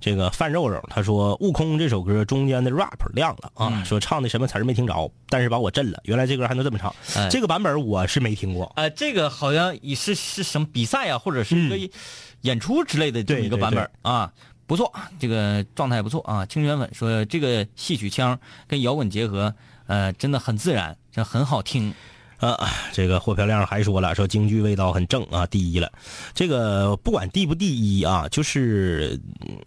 [0.00, 6.00] 这个范肉肉他说《悟空》这首歌中间的 rap 亮了啊，说唱的什么词儿没听着，但是把我震了。
[6.04, 6.94] 原来这歌还能这么唱，
[7.30, 8.70] 这个版本我是没听过。
[8.76, 11.94] 呃，这个好像也是是什么比赛啊，或者是一个
[12.42, 14.32] 演出之类的这么一个版本啊，
[14.66, 16.44] 不错，这个状态不错啊。
[16.46, 19.54] 清泉粉说这个戏曲腔跟摇滚结合，
[19.86, 21.92] 呃，真的很自然，这很好听。
[22.38, 25.90] 啊，这个霍漂亮还说了，说京剧味道很正啊，第一了。
[26.34, 29.18] 这个不管第不第一啊，就是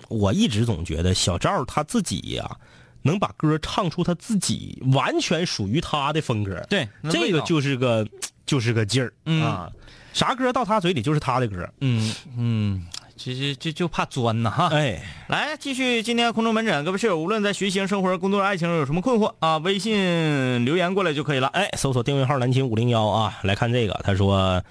[0.07, 2.57] 我一直总觉得小赵他自己呀，
[3.01, 6.59] 能把歌唱出他自己完全属于他的风格。
[6.69, 8.07] 对，这个就是个
[8.45, 9.11] 就是个劲儿
[9.43, 9.69] 啊，
[10.13, 11.67] 啥歌到他嘴里就是他的歌。
[11.81, 12.85] 嗯嗯。
[13.19, 21.47] 其实就就怕钻呐哈，哎，来继续今天空中门诊，各位室友无论在学习、生活、工作、爱情有什么困惑啊，微信留言过来就可以了。
[21.47, 23.93] 哎，搜索订阅号南青五零幺啊，来看这个。
[24.05, 24.63] 他说，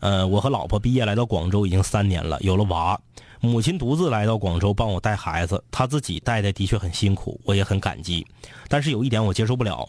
[0.00, 2.98] 呃，我和老婆毕业来到广州已经三年了，有了娃，
[3.42, 8.26] 母亲独自来到广州帮我带孩子，她自己带的的确很辛苦，我也很感激。
[8.68, 9.86] 但是有一点我接受不了，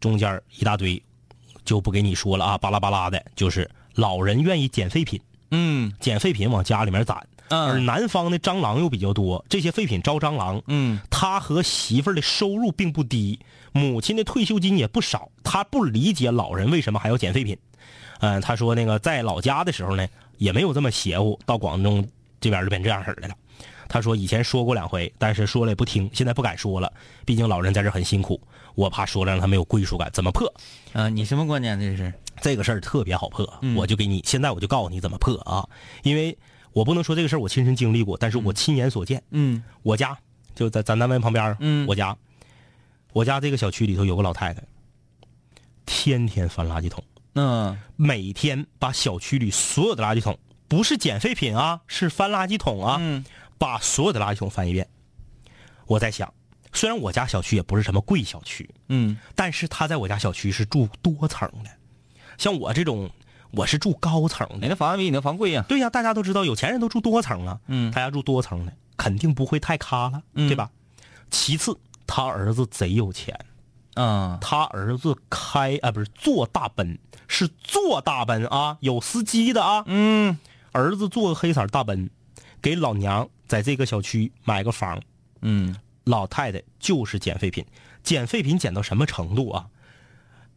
[0.00, 1.00] 中间一大堆
[1.64, 5.20] 就不给你说了啊，巴拉巴拉的，就是老人愿意捡废品。
[5.50, 10.60] 嗯，捡废品往家里面攒，而南方的蟑螂又比较多，这些废品招蟑螂。
[10.66, 13.38] 嗯，他和媳妇儿的收入并不低，
[13.72, 17.56] 母亲的退休金也不少，他不理解老人为什么还要捡废品。
[18.20, 20.06] 嗯，他说那个在老家的时候呢，
[20.38, 22.06] 也没有这么邪乎，到广东
[22.40, 23.34] 这边就变这样式的了。
[23.88, 26.92] 他说以前说过两回，但是说了也不听，现在不敢说了，
[27.24, 28.40] 毕竟老人在这很辛苦，
[28.74, 30.52] 我怕说了让他没有归属感，怎么破？
[30.92, 31.78] 啊，你什么观点？
[31.78, 32.12] 这是？
[32.42, 35.66] 这个事儿特别好破，我就给你现在我就告诉你怎么破啊！
[36.02, 36.36] 因为
[36.72, 39.22] 我不能说这个事儿我亲身经历过，但是我亲眼所见。
[39.30, 40.18] 嗯，我家
[40.54, 42.14] 就在咱单位旁边嗯，我家，
[43.12, 44.62] 我家这个小区里头有个老太太，
[45.86, 47.02] 天天翻垃圾桶。
[47.36, 53.00] 嗯，每天把小区里所有的垃圾桶，不是捡废品啊，是翻垃圾桶啊，
[53.58, 54.88] 把所有的垃圾桶翻一遍。
[55.86, 56.32] 我在想，
[56.72, 61.70] 虽然我家小区也不是什么贵小区，嗯，但是他在我家小区是住多层的。
[62.38, 63.10] 像我这种，
[63.52, 65.64] 我是住高层的，你的房子比你的房贵呀？
[65.68, 67.60] 对呀，大家都知道，有钱人都住多层啊。
[67.68, 70.70] 嗯，他家住多层的，肯定不会太卡了，对吧？
[71.30, 73.38] 其次，他儿子贼有钱，
[73.94, 79.84] 啊，他儿子开啊不是坐大奔，是坐大奔啊，有司机的啊。
[79.86, 80.38] 嗯，
[80.72, 82.10] 儿子坐个黑色大奔，
[82.64, 84.98] 给老娘在这个小区买个房。
[85.42, 87.62] 嗯，老太太就是捡废品，
[88.02, 89.66] 捡废品捡到什么程度啊？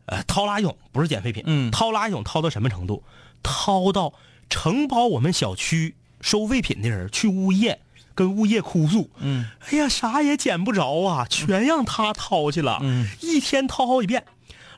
[0.06, 3.04] 呃，掏垃圾桶不是捡废品，嗯，掏垃圾桶掏到什么程度？
[3.44, 4.14] 掏到
[4.50, 7.78] 承包我们小区收废品的人去物业
[8.16, 14.24] 跟物业哭诉，嗯，哎呀，啥也捡不着啊，全让他掏去了，嗯，一天掏好几遍。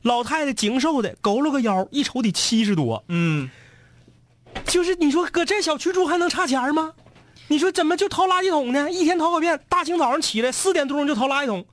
[0.02, 3.52] 老太太精瘦的，佝偻个腰，一瞅得七十多，嗯，
[4.66, 6.94] 就是你说搁这小区住还能差钱吗？
[7.50, 8.90] 你说怎么就掏垃圾桶呢？
[8.90, 11.66] 一天掏个遍，大清早上起来四点多钟就掏垃圾桶，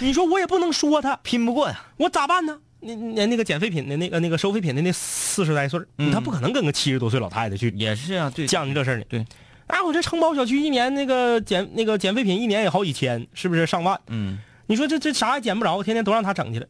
[0.00, 2.58] 你说我也不能说他拼不过呀，我咋办呢？
[2.80, 5.80] 那那那个捡废品的那个那个收废品的那四十来岁
[6.12, 9.04] 他不可能跟个七十多岁老太太去也是啊，对，犟这事儿呢。
[9.08, 9.26] 对，
[9.66, 13.98] 啊，我这承包小区一年那个捡那个捡废品一年也好几千，是不是上万？
[14.08, 16.66] 嗯，你说这这啥也捡不着，天天都让他整去了，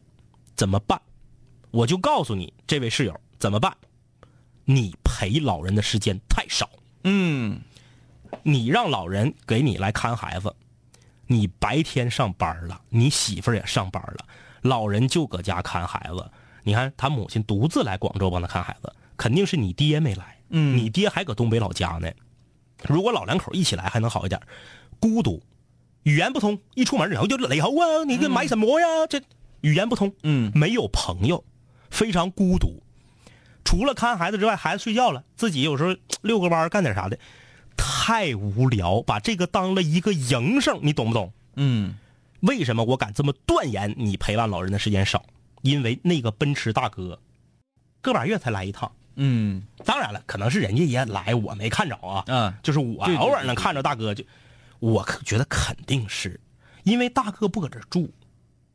[0.55, 0.99] 怎么办？
[1.71, 3.75] 我就告诉你，这位室友怎么办？
[4.63, 6.69] 你陪老人的时间太少，
[7.03, 7.59] 嗯，
[8.43, 10.53] 你让老人给你来看孩子，
[11.27, 14.25] 你白天上班了，你媳妇儿也上班了，
[14.61, 16.31] 老人就搁家看孩子。
[16.63, 22.11] 你看他母亲独自来广州帮他看孩子，肯定是你爹没来，嗯你爹还搁东北老家呢。
[22.83, 24.41] 如果老两口一起来还能好一点，
[24.99, 25.41] 孤独，
[26.03, 28.87] 语言不通，一出门然后就雷猴啊，你这买什么呀？
[29.07, 29.21] 这
[29.61, 31.43] 语言不通，嗯没有朋友，
[31.89, 32.81] 非常孤独。
[33.63, 37.17] 除了看孩子之外，孩子睡觉了，自己有时候遛个弯儿干点啥的，
[37.75, 41.31] 太无聊，把这个当了一个营生，你懂不懂？
[41.55, 41.95] 嗯
[42.41, 43.95] 为什么我敢这么断言？
[43.97, 45.25] 你陪伴老人的时间少，
[45.61, 47.19] 因为那个奔驰大哥，
[48.01, 48.91] 个把月才来一趟。
[49.15, 52.23] 嗯当然了，可能是人家也来，我没看着啊。
[52.27, 54.23] 嗯，就是我偶尔能看着大哥，就
[54.79, 56.39] 我可觉得肯定是，
[56.83, 58.11] 因为大哥不搁这住，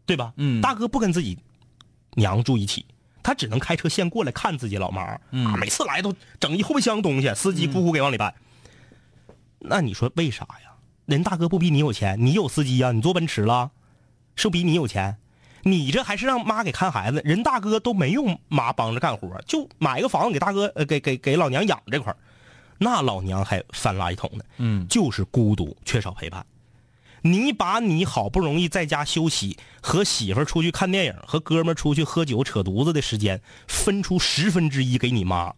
[0.05, 0.33] 对吧？
[0.37, 1.39] 嗯大哥不跟自己
[2.15, 2.87] 娘住一起，
[3.23, 5.21] 他只能开车先过来看自己老妈。
[5.31, 8.35] 嗯啊，每次来都整一后备箱东西，司机咕咕给往里搬。
[9.61, 10.73] 那你说为啥呀？
[11.07, 13.71] 人大哥不比你有钱，你有司机呀、你坐奔驰了，
[14.37, 15.17] 是不比你有钱？
[15.63, 22.17] 你这还是让妈给看孩子，人大哥都没用妈帮着干活，就买一个房子给大哥呃给给给老娘养这块儿
[22.79, 24.45] 那老娘还翻垃圾桶呢。
[24.57, 26.47] 嗯就是孤独，缺少陪伴。
[27.23, 35.53] 你把你好不容易在家休息，和媳妇儿出去看电影，和哥们儿出去喝酒扯犊子的时间，分出十分之一给你妈，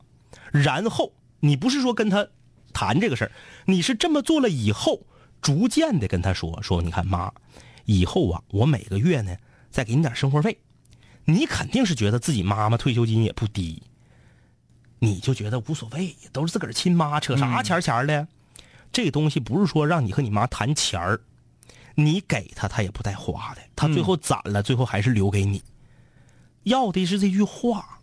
[0.50, 2.26] 然后你不是说跟他
[2.73, 3.33] 谈这个事儿，
[3.66, 5.07] 你是这么做了以后，
[5.41, 7.33] 逐渐的跟他说说，你看妈，
[7.85, 9.37] 以后啊，我每个月呢
[9.70, 10.59] 再给你点生活费，
[11.25, 13.83] 你肯定是觉得自己妈妈退休金也不低，
[14.99, 18.27] 你就觉得无所谓，都是自个儿亲妈，扯啥钱儿钱儿的。
[18.93, 21.20] 这东西不是说让你和你妈谈钱儿，
[21.95, 25.62] 你给他他也不带花的，他最后攒了，最后还是留给你。
[26.64, 27.99] 要的是这句话，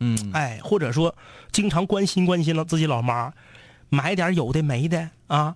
[0.00, 1.16] 嗯哎，或者说
[1.50, 3.32] 经常关心关心了自己老妈，
[3.94, 5.54] 买点有的没的啊。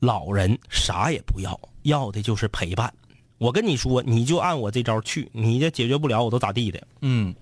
[0.00, 2.92] 老人啥也不要，要的就是陪伴。
[3.36, 6.86] 我跟你说，你就按我这招去，你这解决不了，我都咋地的。
[7.02, 7.34] 嗯，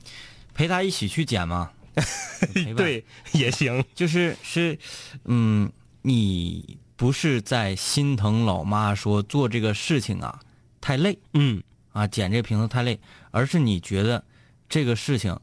[0.55, 1.71] 陪他一起去捡嘛。
[2.77, 3.85] 对，也行。
[3.95, 4.79] 就是是，
[5.25, 5.71] 嗯，
[6.03, 10.41] 你不是在心疼老妈说做这个事情啊
[10.81, 11.63] 太累嗯，
[11.93, 12.99] 啊，捡这瓶子太累，
[13.31, 14.25] 而是你觉得
[14.69, 15.39] 这个事情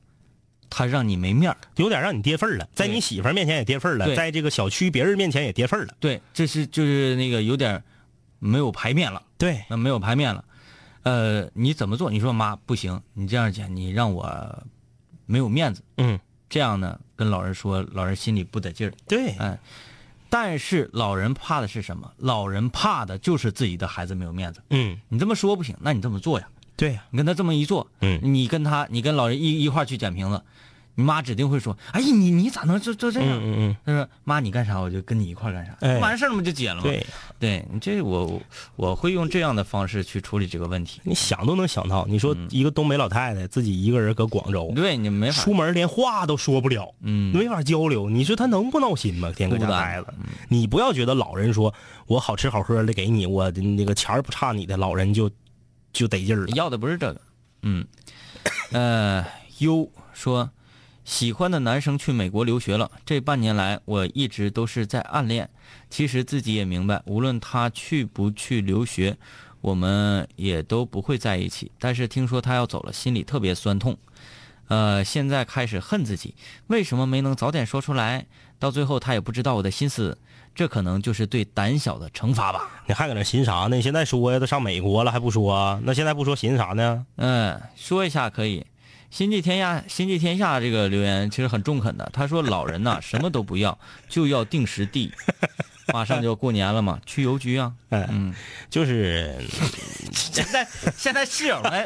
[0.77, 1.57] 它让你没面儿。
[1.77, 5.95] 有点让你跌份儿了，在你媳妇儿面前也跌份儿了，在这个小区别人面前也跌份儿了。
[6.01, 7.81] 对，这是就是那个有点
[8.39, 9.23] 没有排面了。
[9.37, 10.43] 对，那没有排面了，
[11.03, 12.11] 呃，你怎么做？
[12.11, 14.63] 你说妈不行，你这样讲，你让我
[15.25, 16.19] 没有面子，嗯，
[16.49, 18.93] 这样呢，跟老人说，老人心里不得劲儿。
[19.07, 19.57] 对，哎，
[20.29, 22.11] 但是老人怕的是什么？
[22.17, 24.61] 老人怕的就是自己的孩子没有面子。
[24.71, 26.47] 嗯，你这么说不行，那你这么做呀？
[26.77, 30.41] 对呀，你跟他这么一坐，嗯你跟他，你跟老人一一块去捡瓶子，
[30.95, 37.05] 你妈指定会说：“哎呀，你你咋能就就这样？”嗯嗯他说：“妈，你干啥我就跟你一块干啥，哎完事儿了嘛就解了嘛。”对，
[37.37, 38.41] 对你这我
[38.77, 41.01] 我会用这样的方式去处理这个问题。
[41.03, 48.09] 你想都能想到，你说一个东北老太太自己一个人搁广州，对你没法出门连话都说不了，嗯没法交流。
[48.09, 49.31] 你说她能不闹心吗？
[49.35, 50.13] 天搁家孤单待着，
[50.47, 51.73] 你不要觉得老人说
[52.07, 55.29] 我好吃好喝的给你，我那个钱儿不差你的，老人就
[55.95, 56.49] 就得劲儿了。
[56.49, 57.21] 要的不是这个，
[57.63, 57.87] 嗯，
[58.71, 59.25] 呃，
[59.59, 60.51] 优说
[61.05, 65.49] 喜欢的男生去美国留学了，这半年来我一直都是在暗恋，
[65.89, 69.17] 其实自己也明白，无论他去不去留学，
[69.61, 71.71] 我们也都不会在一起。
[71.79, 73.97] 但是听说他要走了，心里特别酸痛。
[74.67, 76.33] 呃，现在开始恨自己，
[76.67, 78.25] 为什么没能早点说出来？
[78.57, 80.17] 到最后他也不知道我的心思，
[80.55, 82.69] 这可能就是对胆小的惩罚吧。
[82.87, 83.81] 你还搁那寻啥呢？
[83.81, 85.79] 现在说呀，都上美国了还不说啊？
[85.83, 87.05] 那现在不说寻啥呢？
[87.17, 88.65] 嗯，说一下可以。
[89.11, 92.09] 心系天下，心系天下这个留言其实很中肯的。
[92.11, 93.77] 他说：“老人呐，什么都不要，
[94.09, 95.13] 就要定时地。
[95.93, 97.71] 马上就要过年了嘛，去邮局啊。
[97.91, 98.35] 嗯嗯，
[98.69, 99.39] 就是
[100.11, 101.85] 现在现在室友们，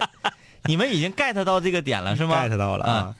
[0.63, 3.15] 你们已经 get 到这个点了是吗 get 到了啊，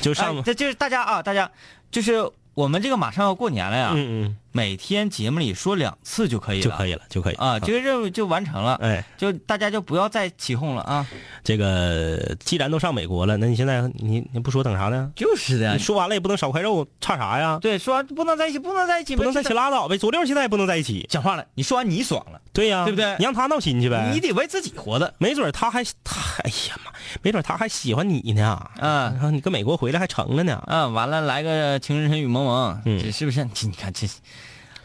[0.00, 1.50] 就上哎这就是大家啊，大家
[1.90, 8.76] 就是我们这个马上要过年了呀，嗯嗯每天节目里说两次就可以了，就可以了，就可以啊，这个任务就完成了。
[8.76, 11.06] 哎，就大家就不要再起哄了啊。
[11.44, 15.12] 这个既然都上美国了，那你现在你你不说等啥呢？
[15.14, 17.58] 就是的你，说完了也不能少块肉，差啥呀？
[17.60, 19.98] 对，说完不能在一起，不能在一起，不能在一起拉倒呗。
[19.98, 24.10] 左六现在也不能在一起，讲话了，你说完你爽了，对呀，对不对你让他闹心去呗。
[24.14, 25.12] 你得为自己活着。
[25.18, 26.90] 没准他还他哎呀妈，
[27.20, 28.46] 没准他还喜欢你呢。
[28.78, 30.62] 啊然后你搁美国回来还成了呢。
[30.66, 33.44] 啊，完了来个情深雨蒙蒙，嗯这是不是？
[33.66, 34.06] 你看这，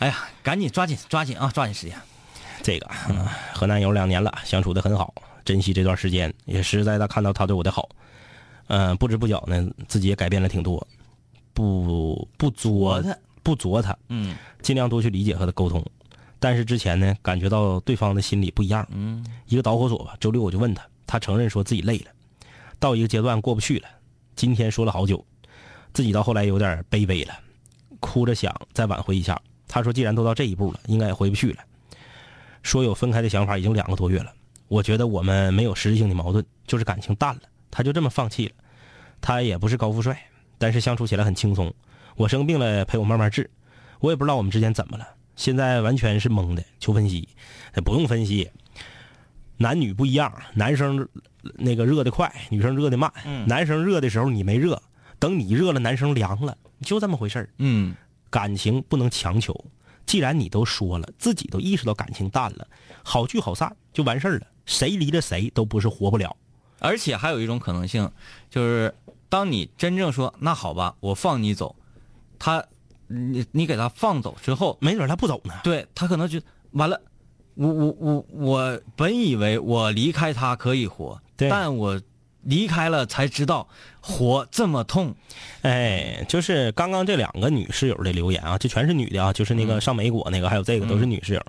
[0.01, 1.95] 哎呀，赶紧抓紧抓紧啊，抓紧时间。
[2.63, 3.23] 这个嗯
[3.53, 5.13] 和男友两年了，相处的很好，
[5.45, 7.87] 珍惜这段时间，也实实在在看到他对我的好。
[8.65, 10.87] 嗯、不知不觉呢，自己也改变了挺多，
[11.53, 15.85] 不不作他，不作他，嗯尽量多去理解和他沟通。
[16.39, 18.87] 但是之前呢，感觉到对方的心理不一样。
[18.89, 20.15] 嗯，一个导火索吧。
[20.19, 22.05] 周六我就问他，他承认说自己累了，
[22.79, 23.87] 到一个阶段过不去了。
[24.35, 25.23] 今天说了好久，
[25.93, 27.35] 自己到后来有点卑微了，
[27.99, 29.39] 哭着想再挽回一下。
[29.71, 31.63] 他说，既然都到这一步了，应该也回不去了。
[32.61, 34.33] 说有分开的想法已经两个多月了。
[34.67, 37.41] 我觉得我们没有实质性的矛盾，就是感情淡了。
[37.71, 38.53] 他就这么放弃了。
[39.21, 40.21] 他也不是高富帅，
[40.57, 41.73] 但是相处起来很轻松。
[42.17, 43.49] 我生病了，陪我慢慢治。
[44.01, 45.07] 我也不知道我们之间怎么了，
[45.37, 46.63] 现在完全是懵的。
[46.79, 47.29] 求分析，
[47.85, 48.51] 不用分析。
[49.57, 51.07] 男女不一样，男生
[51.55, 53.11] 那个热的快，女生热的慢。
[53.25, 54.81] 嗯男生热的时候你没热，
[55.19, 57.49] 等你热了，男生凉了，就这么回事儿。
[57.59, 57.95] 嗯，
[58.31, 59.55] 感情不能强求。
[60.07, 62.67] 既然你都说了，自己都意识到感情淡了，
[63.03, 64.47] 好聚好散就完事儿了。
[64.65, 66.35] 谁离了谁都不是活不了。
[66.79, 68.11] 而且还有一种可能性，
[68.49, 68.93] 就是
[69.29, 71.75] 当你真正说那好吧，我放你走，
[72.39, 72.65] 他
[73.07, 75.53] 你你给他放走之后，没准他不走呢。
[75.63, 76.99] 对他可能就完了。
[77.53, 82.01] 我我我我本以为我离开他可以活，但我
[82.43, 83.67] 离开了才知道
[83.99, 85.15] 活这么痛。
[85.61, 91.41] 哎，就是刚刚这两个女室友的留言啊，这全是女的啊，就是那个上美国那个，还有这个都是女室友。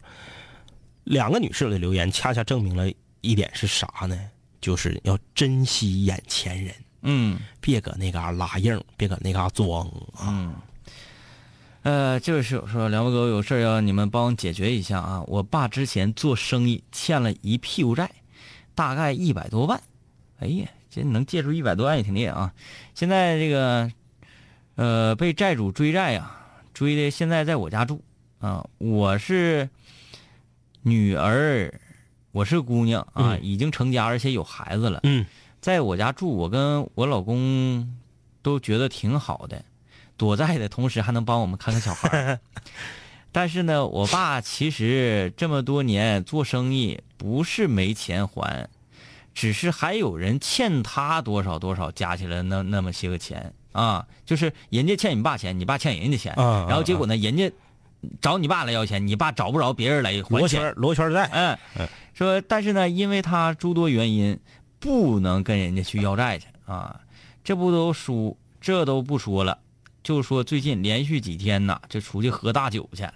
[1.05, 2.91] 两个女室友的留言，恰恰证明了
[3.21, 4.19] 一点是啥呢？
[4.61, 10.29] 就是要珍惜眼前人，嗯别搁那嘎拉硬，别搁那嘎装啊。
[10.29, 10.55] 嗯。
[11.83, 15.21] 呃，这位室友说，梁博哥有事儿要你们帮我解决一下啊！
[15.27, 18.09] 我爸之前做生意欠了一屁股债，
[18.73, 19.83] 大概一百多万。
[20.39, 22.53] 哎呀，这能借出一百多万也挺厉害啊！
[22.95, 23.91] 现在这个，
[24.75, 26.31] 呃，被债主追债呀、
[26.75, 28.05] 追的现在在我家住
[28.41, 28.67] 啊。
[28.77, 29.71] 我是
[30.83, 31.73] 女儿，
[32.31, 35.01] 我是姑娘啊，已经成家而且有孩子了。
[35.05, 35.25] 嗯，
[35.63, 37.97] 在我家住，我跟我老公
[38.43, 39.65] 都觉得挺好的，
[40.19, 42.39] 躲债的同时还能帮我们看看小孩。
[43.33, 48.69] 但是呢，我爸其实这么多年做生意不是没钱还，
[49.35, 57.51] 只是还有人欠他多少多少，加起来那那么些个钱啊，就是人家欠你爸钱，你爸欠人家钱，啊啊然后结果呢，人家
[58.21, 64.39] 找你爸来要钱，你爸找不着别人来还钱罗圈，罗圈债，嗯，说但是呢，因为他诸多原因，
[64.79, 67.01] 不能跟人家去要债去啊。
[67.43, 69.59] 这不都说这都不说了，
[70.03, 73.09] 就说最近连续几天呐，就出去喝大酒去，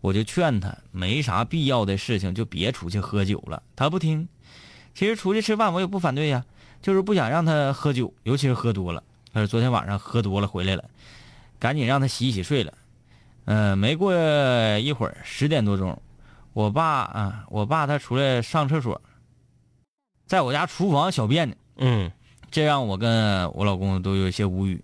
[0.00, 4.26] 我就劝他没啥必要的事情就别出去喝酒了，他不听。
[4.98, 6.44] 其实出去吃饭我也不反对呀，
[6.82, 9.00] 就是不想让他喝酒，尤其是喝多了。
[9.32, 10.84] 他说昨天晚上喝多了回来了，
[11.60, 12.74] 赶紧让他洗洗睡了。
[13.44, 14.12] 嗯、没过
[14.80, 15.96] 一会儿十点多钟，
[16.52, 19.00] 我爸啊，我爸他出来上厕所，
[20.26, 22.10] 在我家厨房小便呢，嗯
[22.50, 24.82] 这让我跟我老公都有一些无语。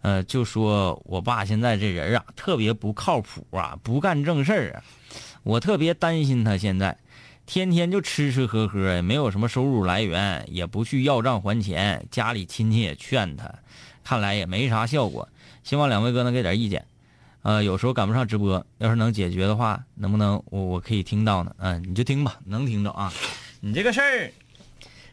[0.00, 4.82] 呃，就说我爸现在这人啊，特别不靠谱啊，不干正事儿啊，
[5.42, 6.96] 我特别担心他现在，
[7.46, 13.52] 天天就吃吃喝喝，也没有什么收入来源，也不去要账还钱，家里亲戚也劝他，
[14.02, 15.28] 看来也没啥效果。
[15.62, 16.86] 希望两位哥能给点意见。
[17.42, 21.54] 呃，有时候赶不上直播，要是能解决的话，能不能我我可以听到呢？
[21.58, 23.12] 嗯、你就听吧，能听着啊。
[23.60, 24.32] 你这个事儿，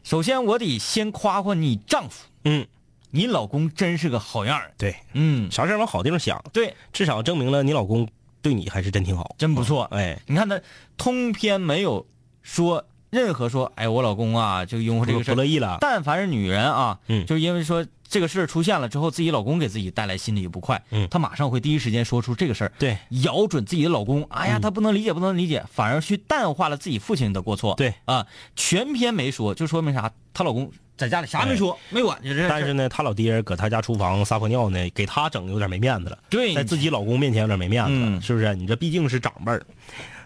[0.03, 2.65] 首先我得先夸夸你丈夫，嗯，
[3.09, 4.71] 你老公真是个好样儿。
[4.77, 8.07] 对，嗯，啥事儿往好地方想，对，至少证明了你老公
[8.41, 9.83] 对你还是真挺好，真不错。
[9.91, 10.57] 哎，你看他
[10.95, 12.05] 通篇没有
[12.41, 17.25] 说任何说，哎，我老公啊，就因为这个事儿不乐意了，但凡是女人啊，嗯。
[17.25, 21.07] 就是因为说这个事儿出现了之后，自己老公给自己带来心里不快，嗯。
[21.09, 24.61] 她马上会第一时间说出这个事儿，对，咬准自己的老公，哎呀，嗯。
[24.61, 27.93] 他不能理解，不能理解，反而去淡化了自己父亲的过错，对。
[28.05, 28.25] 啊，
[28.55, 30.11] 全篇没说，就说明啥？
[30.33, 32.17] 她老公在家里啥没说，没管，
[32.47, 38.55] 但是呢，她老爹搁她家厨房撒泡尿呢，给她整的有点没面子了，对在自己老公面前有点没面子是不是？
[38.55, 39.61] 你这毕竟是长辈儿，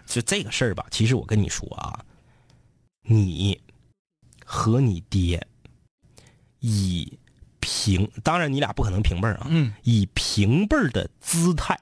[0.06, 0.86] 就这个事儿吧。
[0.90, 2.04] 其实我跟你说啊，
[3.02, 3.60] 你
[4.44, 5.44] 和你爹
[6.60, 7.12] 以
[7.60, 11.78] 平，当然你俩不可能平辈儿啊，嗯以平辈儿的姿态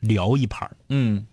[0.00, 1.26] 聊一盘儿嗯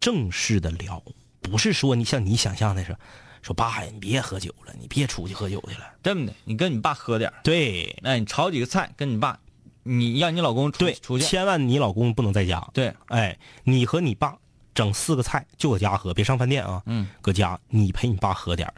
[0.00, 1.02] 正式的聊，
[1.40, 2.94] 不是说你像你想象的是，
[3.40, 5.94] 说爸呀，你别喝酒了，你别出去喝酒去了。
[6.02, 9.38] 这么的，你跟你爸喝点儿对哎，你炒几个菜，跟你爸，
[9.82, 12.60] 你让你老公出对，出去，千万你老公不能在家。
[12.74, 14.36] 对，哎，你和你爸
[14.74, 16.82] 整四个菜就搁家喝，别上饭店啊。
[16.86, 18.74] 嗯，搁家你陪你爸喝点儿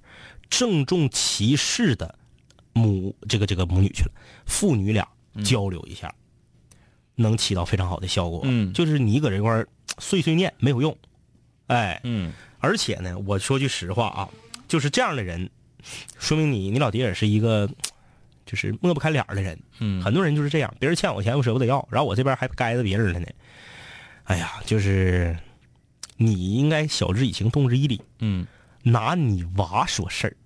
[0.48, 2.14] 郑重其事的
[2.72, 4.12] 母这个这个母女去了，
[4.44, 5.06] 父女俩
[5.44, 6.14] 交流一下，
[7.14, 8.42] 能起到非常好的效果。
[8.44, 9.64] 嗯就是你搁这块
[9.98, 10.96] 碎碎念没有用，
[11.68, 14.28] 哎，嗯而且呢，我说句实话啊，
[14.68, 15.48] 就是这样的人，
[16.18, 17.68] 说明你你老爹也是一个，
[18.44, 19.58] 就是抹不开脸儿的人。
[19.78, 23.26] 嗯，很多人就是这样，别人欠我钱我舍不得要，然后我这边还该着别人了呢。
[24.24, 25.36] 哎呀，就是
[26.16, 28.46] 你应该晓之以情，动之以理，嗯。
[28.82, 30.36] 拿你娃说事儿。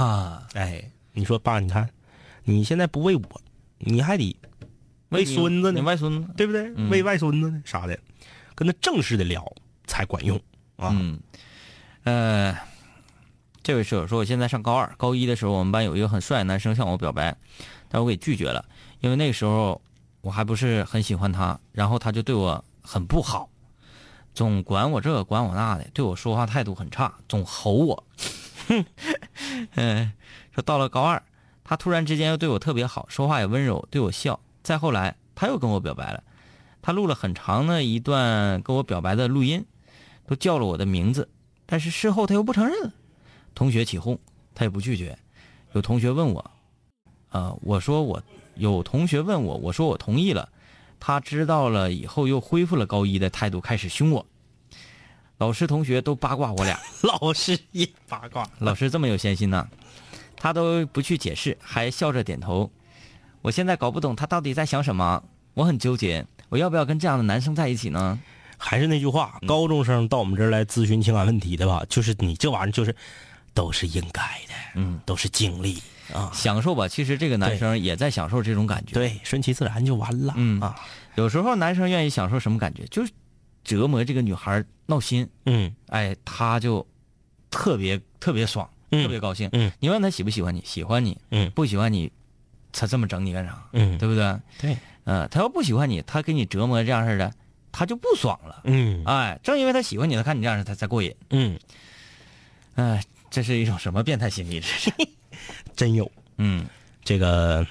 [0.00, 1.88] 啊，哎，你说爸，你看
[2.44, 3.22] 你现在不为我，
[3.78, 4.34] 你还得
[5.10, 6.72] 为孙子呢，你外孙子，对不对？
[6.76, 6.88] 嗯。
[6.88, 7.98] 为外孙子呢啥的，
[8.54, 9.44] 跟他正式的聊
[9.86, 10.36] 才管用
[10.76, 10.96] 啊。
[10.98, 11.20] 嗯，
[12.04, 12.56] 呃，
[13.62, 17.36] 这位室友说，我现在上高二，高一的时候，我们班有一个很帅的男生向我表白，
[17.88, 18.64] 但我给拒绝了，
[19.00, 19.80] 因为那个时候
[20.22, 23.48] 我还不是很喜欢他，然后他就对我很不好，
[24.34, 28.04] 总管我这管我那的，对我说话态度很差，总吼我。
[29.76, 30.12] 嗯，
[30.52, 31.22] 说到了高二，
[31.62, 34.40] 他突然之间又对我特别好，说话也温柔，对我笑。
[34.62, 36.24] 再后来，他又跟我表白了，
[36.82, 39.64] 他录了很长的一段跟我表白的录音，
[40.26, 41.28] 都叫了我的名字，
[41.64, 42.92] 但是事后他又不承认了。
[43.54, 44.18] 同学起哄，
[44.54, 45.16] 他也不拒绝。
[45.74, 46.50] 有同学问我，
[47.30, 48.22] 呃，我说我
[48.56, 50.48] 有同学问我，我说我同意了。
[51.06, 54.24] 他知道了以后又恢复了高一的态度，开始凶我。
[55.36, 59.68] 老师、同学都八卦我俩， 老师也八卦，老师这么有闲心呢、
[60.34, 62.70] 他都不去解释，还笑着点头。
[63.42, 68.18] 我现在搞不懂他到底在想什么，我很纠结，我要不要跟这样的男生在一起呢？
[68.56, 72.96] 还是那句话，高中生到我们这儿来咨询情感问题的吧，就是你这玩意儿就是
[73.52, 75.82] 都是应该的，嗯，都是经历
[76.14, 76.88] 啊，享受吧。
[76.88, 78.94] 其实这个男生也在享受这种感觉。
[78.94, 80.32] 对，顺其自然就完了。
[80.36, 80.74] 嗯啊，
[81.16, 83.12] 有时候男生愿意享受什么感觉，就是
[83.62, 86.86] 折磨这个女孩闹心，嗯哎，他就
[87.50, 89.48] 特别特别爽，嗯特别高兴。
[89.52, 92.10] 嗯你问他喜不喜欢你，喜欢你，嗯不喜欢你，
[92.72, 93.62] 他这么整你干啥？
[93.72, 94.38] 嗯，对不对？
[94.60, 97.32] 对，嗯，他要不喜欢你，他给你折磨这样式的，
[97.72, 98.60] 他就不爽了。
[98.64, 101.14] 嗯哎，正因为他喜欢你，他看你这样式，他才过瘾。
[101.30, 101.58] 嗯，
[102.76, 103.02] 哎，
[103.34, 104.60] 这是一种什么变态心理？
[104.60, 104.92] 这是。
[105.74, 106.08] 真有。
[106.38, 106.64] 嗯
[107.02, 107.66] 这个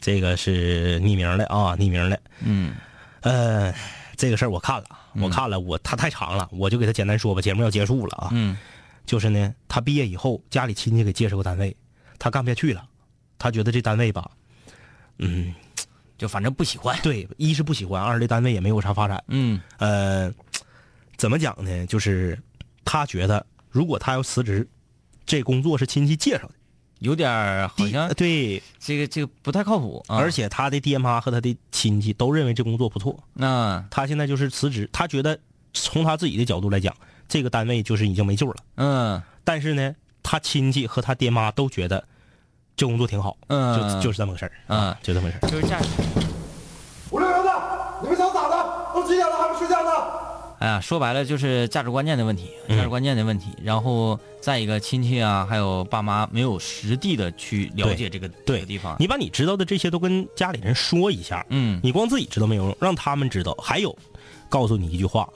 [0.00, 2.18] 这个是匿名的啊，匿名的。
[2.40, 2.74] 嗯
[3.20, 3.74] 呃，
[4.16, 4.86] 这个事儿我看了，
[5.16, 8.28] 我看了，我他太长了，我就给他简单说吧，节目要结束了啊。
[8.32, 8.56] 嗯
[9.04, 11.76] 就是呢，他毕业以后，家里亲戚给介绍个单位，
[12.18, 12.82] 他干不下去了，
[13.38, 14.30] 他觉得这单位吧，
[15.18, 15.54] 嗯，
[16.16, 16.98] 就反正不喜欢。
[17.02, 19.22] 对，一是不喜欢，二是这单位也没有啥发展。
[19.28, 20.32] 嗯呃，
[21.18, 21.86] 怎么讲呢？
[21.86, 22.38] 就是
[22.82, 24.66] 他觉得，如果他要辞职，
[25.24, 26.54] 这工作是亲戚介绍的，
[26.98, 30.16] 有点好像对，这个这个不太靠谱啊。
[30.16, 33.18] 而且他的爹妈和他的亲戚都认为这工作不错。
[33.32, 35.38] 那他现在就是辞职，他觉得
[35.72, 36.94] 从他自己的角度来讲，
[37.28, 38.56] 这个单位就是已经没救了。
[38.76, 42.04] 嗯但是呢，他亲戚和他爹妈都觉得
[42.76, 45.48] 这工作挺好，嗯就就是这么个事儿嗯啊，就这么个事儿。
[45.48, 45.80] 就是这样。
[47.10, 47.50] 五六零的，
[48.02, 48.92] 你们想咋的？
[48.94, 49.90] 都几点了还不睡觉呢？
[50.62, 53.46] 哎呀，说白了就是价值观念的问题，价值观念的问题。
[53.64, 58.94] 然后再一个，亲戚啊，还有爸妈没有实地的去了解这个这对个地方。
[59.00, 63.52] 你把你知道的这些都跟家里人说一下，嗯你光自己知道没有用，让他们知道。
[63.54, 63.92] 还有，
[64.48, 65.28] 告诉你一句话，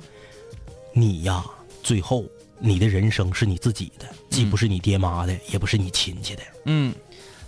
[0.93, 1.45] 你呀，
[1.83, 2.24] 最后
[2.61, 6.43] 你的人生是你自己的，既不是你爹妈的，也不是你亲戚的。
[6.66, 6.95] 嗯，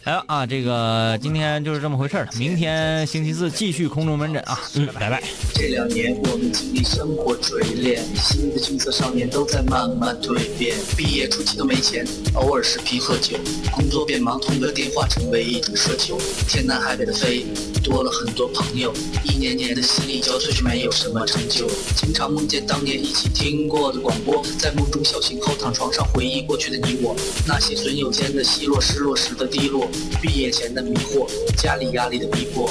[0.04, 2.30] 来了啊，这个今天就是这么回事儿了。
[2.38, 5.22] 明天星期四继续空中门诊啊，嗯，拜拜。
[5.52, 10.76] 这两年我们经历生活锤炼，新的青涩少年都在慢慢蜕变。
[10.96, 13.36] 毕业初期都没钱，偶尔视频喝酒，
[13.70, 16.18] 工作变忙，通个电话成为一种奢求。
[16.48, 17.44] 天南海北的飞，
[17.82, 18.94] 多了很多朋友，
[19.24, 21.68] 一年年的心力交瘁却没有什么成就。
[21.96, 27.14] 经常梦见当年一起听过的广播，在梦中小醒后躺床上回忆过去的你我，
[27.46, 29.87] 那些损友间的奚落，失落时的低落，
[30.20, 32.70] 毕业前的迷惑，家里压力的逼迫。